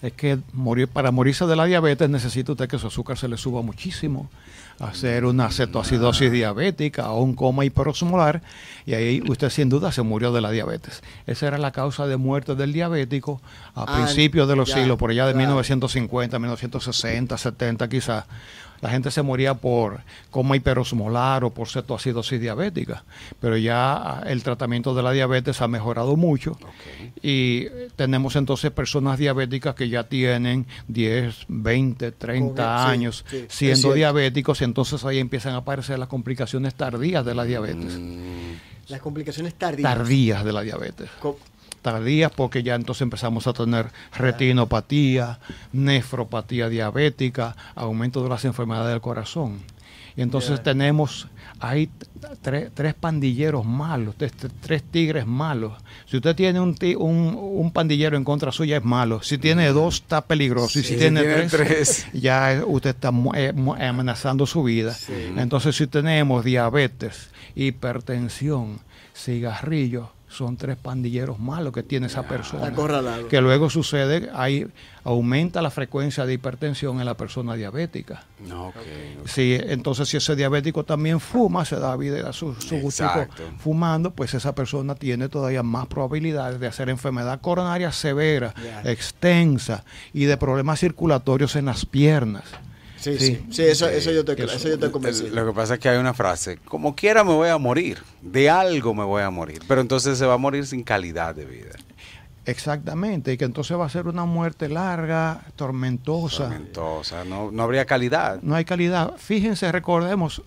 Es 0.00 0.12
que 0.12 0.38
morir, 0.52 0.86
para 0.88 1.10
morirse 1.10 1.46
de 1.46 1.56
la 1.56 1.64
diabetes 1.64 2.08
necesita 2.08 2.52
usted 2.52 2.68
que 2.68 2.78
su 2.78 2.86
azúcar 2.86 3.18
se 3.18 3.26
le 3.26 3.36
suba 3.36 3.62
muchísimo, 3.62 4.30
hacer 4.78 5.24
una 5.24 5.50
cetoacidosis 5.50 6.30
diabética 6.30 7.10
o 7.10 7.22
un 7.22 7.34
coma 7.34 7.64
hiperosmolar 7.64 8.42
y 8.86 8.94
ahí 8.94 9.20
usted 9.28 9.50
sin 9.50 9.68
duda 9.68 9.90
se 9.90 10.02
murió 10.02 10.32
de 10.32 10.40
la 10.40 10.52
diabetes. 10.52 11.02
Esa 11.26 11.48
era 11.48 11.58
la 11.58 11.72
causa 11.72 12.06
de 12.06 12.16
muerte 12.16 12.54
del 12.54 12.72
diabético 12.72 13.40
a 13.74 13.82
Ah, 13.82 13.96
principios 13.96 14.48
de 14.48 14.54
los 14.54 14.68
ya, 14.68 14.76
siglos, 14.76 14.98
por 14.98 15.10
allá 15.10 15.26
de 15.26 15.32
claro. 15.32 15.46
1950, 15.48 16.38
1960, 16.38 17.36
70 17.36 17.88
quizás. 17.88 18.24
La 18.80 18.90
gente 18.90 19.10
se 19.10 19.22
moría 19.22 19.54
por 19.54 20.02
coma 20.30 20.54
hiperosmolar 20.54 21.42
o 21.42 21.50
por 21.50 21.68
cetoacidosis 21.68 22.40
diabética, 22.40 23.02
pero 23.40 23.56
ya 23.56 24.22
el 24.24 24.44
tratamiento 24.44 24.94
de 24.94 25.02
la 25.02 25.10
diabetes 25.10 25.60
ha 25.62 25.66
mejorado 25.66 26.14
mucho 26.14 26.56
y 27.20 27.66
tenemos 27.96 28.36
entonces 28.36 28.70
personas 28.70 29.18
diabéticas 29.18 29.74
que 29.74 29.87
ya 29.90 30.04
tienen 30.04 30.66
10, 30.88 31.46
20, 31.48 32.12
30 32.12 32.46
Con- 32.54 32.84
sí, 32.86 32.90
años 32.92 33.24
sí, 33.28 33.46
siendo 33.48 33.92
diabéticos 33.94 34.60
y 34.60 34.64
entonces 34.64 35.04
ahí 35.04 35.18
empiezan 35.18 35.54
a 35.54 35.58
aparecer 35.58 35.98
las 35.98 36.08
complicaciones 36.08 36.74
tardías 36.74 37.24
de 37.24 37.34
la 37.34 37.44
diabetes. 37.44 37.98
Mm, 37.98 38.52
Las 38.88 39.00
complicaciones 39.00 39.54
tardías. 39.54 39.82
Tardías 39.94 40.44
de 40.44 40.52
la 40.52 40.62
diabetes. 40.62 41.08
Tardías 41.82 42.32
porque 42.34 42.62
ya 42.62 42.74
entonces 42.74 43.02
empezamos 43.02 43.46
a 43.46 43.52
tener 43.52 43.86
retinopatía, 44.16 45.38
nefropatía 45.72 46.68
diabética, 46.68 47.56
aumento 47.74 48.22
de 48.22 48.28
las 48.28 48.44
enfermedades 48.44 48.90
del 48.90 49.00
corazón. 49.00 49.60
Y 50.18 50.22
entonces 50.22 50.60
tenemos 50.64 51.28
t- 52.42 52.70
tres, 52.74 52.94
pandilleros 52.94 53.64
malos, 53.64 54.16
tres, 54.18 54.32
tres 54.60 54.82
tigres 54.82 55.24
malos. 55.24 55.74
Si 56.06 56.16
usted 56.16 56.34
tiene 56.34 56.58
un, 56.60 56.76
un, 56.98 57.38
un 57.40 57.70
pandillero 57.70 58.16
en 58.16 58.24
contra 58.24 58.50
suya 58.50 58.78
es 58.78 58.84
malo. 58.84 59.22
Si 59.22 59.38
tiene 59.38 59.68
dos 59.68 59.94
está 60.02 60.20
peligroso. 60.22 60.80
y 60.80 60.82
si 60.82 60.96
tiene, 60.96 61.20
tiene 61.20 61.48
tres, 61.48 61.50
tres. 61.52 62.06
ya 62.12 62.64
usted 62.66 62.90
está 62.90 63.12
eh, 63.36 63.54
amenazando 63.80 64.44
su 64.44 64.64
vida. 64.64 64.92
Sí. 64.92 65.12
Entonces 65.36 65.76
si 65.76 65.86
tenemos 65.86 66.44
diabetes, 66.44 67.30
hipertensión, 67.54 68.80
cigarrillos, 69.14 70.08
son 70.28 70.56
tres 70.56 70.76
pandilleros 70.76 71.38
malos 71.38 71.72
que 71.72 71.82
tiene 71.82 72.06
esa 72.06 72.22
persona. 72.28 72.66
Que 73.28 73.40
luego 73.40 73.70
sucede, 73.70 74.30
ahí 74.34 74.66
aumenta 75.04 75.62
la 75.62 75.70
frecuencia 75.70 76.26
de 76.26 76.34
hipertensión 76.34 77.00
en 77.00 77.06
la 77.06 77.14
persona 77.14 77.54
diabética. 77.54 78.24
no, 78.46 78.68
ok. 78.68 78.76
Si, 79.26 79.58
entonces, 79.60 80.08
si 80.08 80.18
ese 80.18 80.36
diabético 80.36 80.84
también 80.84 81.18
fuma, 81.18 81.64
se 81.64 81.76
da 81.76 81.96
vida 81.96 82.28
a 82.28 82.32
su, 82.32 82.54
su 82.54 82.76
gustico 82.76 83.26
fumando, 83.58 84.10
pues 84.10 84.34
esa 84.34 84.54
persona 84.54 84.94
tiene 84.94 85.28
todavía 85.28 85.62
más 85.62 85.86
probabilidades 85.86 86.60
de 86.60 86.66
hacer 86.66 86.88
enfermedad 86.90 87.40
coronaria 87.40 87.90
severa, 87.92 88.54
extensa 88.84 89.84
y 90.12 90.24
de 90.24 90.36
problemas 90.36 90.80
circulatorios 90.80 91.56
en 91.56 91.66
las 91.66 91.86
piernas. 91.86 92.44
Sí, 92.98 93.18
Sí. 93.18 93.44
sí, 93.50 93.62
eso, 93.62 93.88
eso 93.88 94.10
yo 94.10 94.20
estoy, 94.20 94.34
Eso- 94.36 94.44
eso 94.56 94.68
yo 94.68 94.74
estoy 94.74 94.86
El- 94.86 94.92
convencido. 94.92 95.34
Lo 95.34 95.46
que 95.46 95.52
pasa 95.52 95.74
es 95.74 95.80
que 95.80 95.88
hay 95.88 95.98
una 95.98 96.14
frase, 96.14 96.58
como 96.64 96.94
quiera 96.96 97.22
me 97.24 97.32
voy 97.32 97.48
a 97.48 97.56
morir, 97.58 97.98
de 98.22 98.50
algo 98.50 98.92
me 98.94 99.04
voy 99.04 99.22
a 99.22 99.30
morir, 99.30 99.60
pero 99.68 99.80
entonces 99.80 100.18
se 100.18 100.26
va 100.26 100.34
a 100.34 100.38
morir 100.38 100.66
sin 100.66 100.82
calidad 100.82 101.34
de 101.34 101.44
vida. 101.44 101.70
Exactamente, 102.44 103.32
y 103.32 103.36
que 103.36 103.44
entonces 103.44 103.76
va 103.78 103.84
a 103.84 103.90
ser 103.90 104.06
una 104.06 104.24
muerte 104.24 104.68
larga, 104.70 105.42
tormentosa. 105.54 106.44
Tormentosa, 106.44 107.24
no, 107.24 107.50
no 107.50 107.62
habría 107.62 107.84
calidad. 107.84 108.40
no 108.42 108.54
hay 108.54 108.64
calidad. 108.64 109.14
Fíjense, 109.18 109.70
recordemos, 109.70 110.42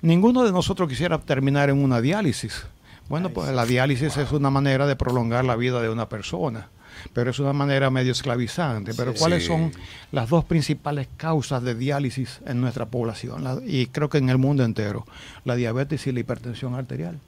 ninguno 0.00 0.44
de 0.44 0.52
nosotros 0.52 0.88
quisiera 0.88 1.18
terminar 1.18 1.68
en 1.68 1.84
una 1.84 2.00
diálisis. 2.00 2.64
Bueno, 3.08 3.28
Ay, 3.28 3.34
pues 3.34 3.50
la 3.50 3.66
diálisis 3.66 4.16
es 4.16 4.32
una 4.32 4.48
manera 4.48 4.86
de 4.86 4.96
prolongar 4.96 5.44
la 5.44 5.54
vida 5.56 5.82
de 5.82 5.90
una 5.90 6.08
persona, 6.08 6.68
pero 7.12 7.30
es 7.30 7.38
una 7.38 7.52
manera 7.52 7.90
medio 7.90 8.12
esclavizante. 8.12 8.94
Pero 8.94 9.12
Sí. 9.12 9.18
¿cuáles 9.18 9.44
son 9.46 9.72
las 10.12 10.28
dos 10.28 10.44
principales 10.44 11.08
causas 11.16 11.62
de 11.62 11.74
diálisis 11.74 12.40
en 12.46 12.60
nuestra 12.60 12.86
población? 12.86 13.44
La- 13.44 13.58
y 13.66 13.86
creo 13.86 14.08
que 14.08 14.18
en 14.18 14.28
el 14.30 14.38
mundo 14.38 14.64
entero, 14.64 15.06
la 15.44 15.54
diabetes 15.56 16.06
y 16.06 16.12
la 16.12 16.20
hipertensión 16.20 16.74
arterial. 16.74 17.18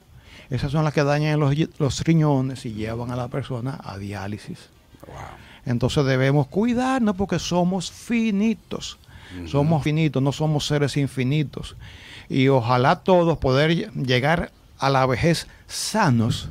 Esas 0.49 0.71
son 0.71 0.83
las 0.83 0.93
que 0.93 1.03
dañan 1.03 1.39
los, 1.39 1.53
los 1.79 2.01
riñones 2.03 2.65
y 2.65 2.73
llevan 2.73 3.09
a 3.11 3.15
la 3.15 3.27
persona 3.29 3.79
a 3.83 3.97
diálisis. 3.97 4.59
Wow. 5.07 5.15
Entonces 5.65 6.05
debemos 6.05 6.47
cuidarnos 6.47 7.15
porque 7.15 7.39
somos 7.39 7.91
finitos. 7.91 8.97
Somos 9.47 9.83
finitos, 9.83 10.21
no 10.23 10.31
somos 10.31 10.65
seres 10.67 10.95
infinitos. 10.97 11.75
Y 12.29 12.47
ojalá 12.47 12.97
todos 12.97 13.37
poder 13.39 13.71
lle- 13.71 13.91
llegar 14.05 14.51
a 14.77 14.89
la 14.89 15.05
vejez 15.07 15.47
sanos 15.67 16.49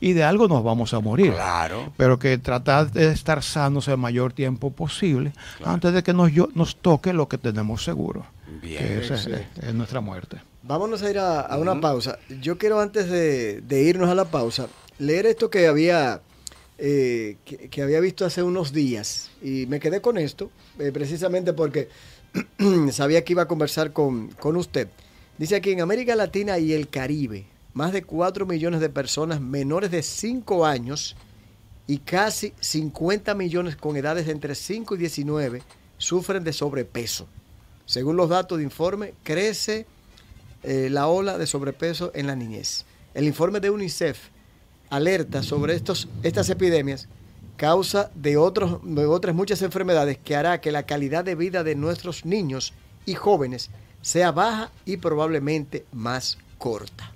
y 0.00 0.12
de 0.14 0.22
algo 0.24 0.48
nos 0.48 0.64
vamos 0.64 0.94
a 0.94 1.00
morir. 1.00 1.32
Claro. 1.32 1.92
Pero 1.96 2.18
que 2.18 2.38
tratar 2.38 2.90
de 2.90 3.12
estar 3.12 3.42
sanos 3.42 3.86
el 3.88 3.98
mayor 3.98 4.32
tiempo 4.32 4.70
posible 4.72 5.32
Claro. 5.58 5.72
antes 5.72 5.92
de 5.92 6.02
que 6.02 6.12
nos, 6.14 6.32
yo- 6.32 6.48
nos 6.54 6.76
toque 6.76 7.12
lo 7.12 7.28
que 7.28 7.38
tenemos 7.38 7.84
seguro. 7.84 8.24
Bien. 8.62 8.78
que 8.78 8.98
esa 9.04 9.14
es, 9.14 9.26
es 9.62 9.74
nuestra 9.74 10.00
muerte. 10.00 10.38
Vámonos 10.62 11.02
a 11.02 11.10
ir 11.10 11.18
a, 11.18 11.40
a 11.40 11.56
una 11.58 11.80
pausa. 11.80 12.18
Yo 12.40 12.58
quiero 12.58 12.80
antes 12.80 13.08
de, 13.10 13.60
de 13.60 13.82
irnos 13.82 14.08
a 14.10 14.14
la 14.14 14.24
pausa, 14.26 14.66
leer 14.98 15.26
esto 15.26 15.48
que 15.50 15.66
había, 15.66 16.20
eh, 16.78 17.36
que, 17.44 17.68
que 17.68 17.82
había 17.82 18.00
visto 18.00 18.24
hace 18.26 18.42
unos 18.42 18.72
días. 18.72 19.30
Y 19.42 19.66
me 19.66 19.80
quedé 19.80 20.00
con 20.00 20.18
esto, 20.18 20.50
eh, 20.78 20.90
precisamente 20.92 21.52
porque 21.52 21.88
sabía 22.92 23.24
que 23.24 23.32
iba 23.32 23.42
a 23.42 23.48
conversar 23.48 23.92
con, 23.92 24.28
con 24.32 24.56
usted. 24.56 24.88
Dice 25.38 25.56
aquí, 25.56 25.70
en 25.72 25.80
América 25.80 26.14
Latina 26.16 26.58
y 26.58 26.72
el 26.72 26.88
Caribe, 26.88 27.46
más 27.74 27.92
de 27.92 28.02
4 28.02 28.46
millones 28.46 28.80
de 28.80 28.88
personas 28.88 29.40
menores 29.40 29.90
de 29.90 30.02
5 30.02 30.66
años 30.66 31.16
y 31.86 31.98
casi 31.98 32.52
50 32.60 33.34
millones 33.34 33.76
con 33.76 33.96
edades 33.96 34.28
entre 34.28 34.54
5 34.54 34.94
y 34.94 34.98
19 34.98 35.62
sufren 35.98 36.44
de 36.44 36.52
sobrepeso. 36.52 37.26
Según 37.86 38.16
los 38.16 38.28
datos 38.28 38.58
de 38.58 38.64
informe, 38.64 39.14
crece 39.22 39.86
eh, 40.62 40.88
la 40.90 41.08
ola 41.08 41.38
de 41.38 41.46
sobrepeso 41.46 42.12
en 42.14 42.26
la 42.26 42.36
niñez. 42.36 42.84
El 43.14 43.24
informe 43.24 43.60
de 43.60 43.70
UNICEF 43.70 44.28
alerta 44.88 45.42
sobre 45.42 45.74
estos, 45.74 46.08
estas 46.22 46.50
epidemias, 46.50 47.08
causa 47.56 48.10
de, 48.14 48.36
otros, 48.36 48.80
de 48.82 49.06
otras 49.06 49.34
muchas 49.34 49.62
enfermedades 49.62 50.18
que 50.18 50.36
hará 50.36 50.60
que 50.60 50.72
la 50.72 50.84
calidad 50.84 51.24
de 51.24 51.34
vida 51.34 51.64
de 51.64 51.74
nuestros 51.74 52.24
niños 52.24 52.72
y 53.06 53.14
jóvenes 53.14 53.70
sea 54.02 54.32
baja 54.32 54.70
y 54.84 54.96
probablemente 54.96 55.84
más 55.92 56.38
corta. 56.58 57.12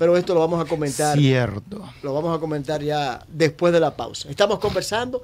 Pero 0.00 0.16
esto 0.16 0.32
lo 0.32 0.40
vamos 0.40 0.64
a 0.64 0.66
comentar. 0.66 1.14
Cierto. 1.14 1.84
Lo 2.02 2.14
vamos 2.14 2.34
a 2.34 2.40
comentar 2.40 2.82
ya 2.82 3.22
después 3.28 3.70
de 3.70 3.80
la 3.80 3.94
pausa. 3.94 4.30
Estamos 4.30 4.58
conversando 4.58 5.18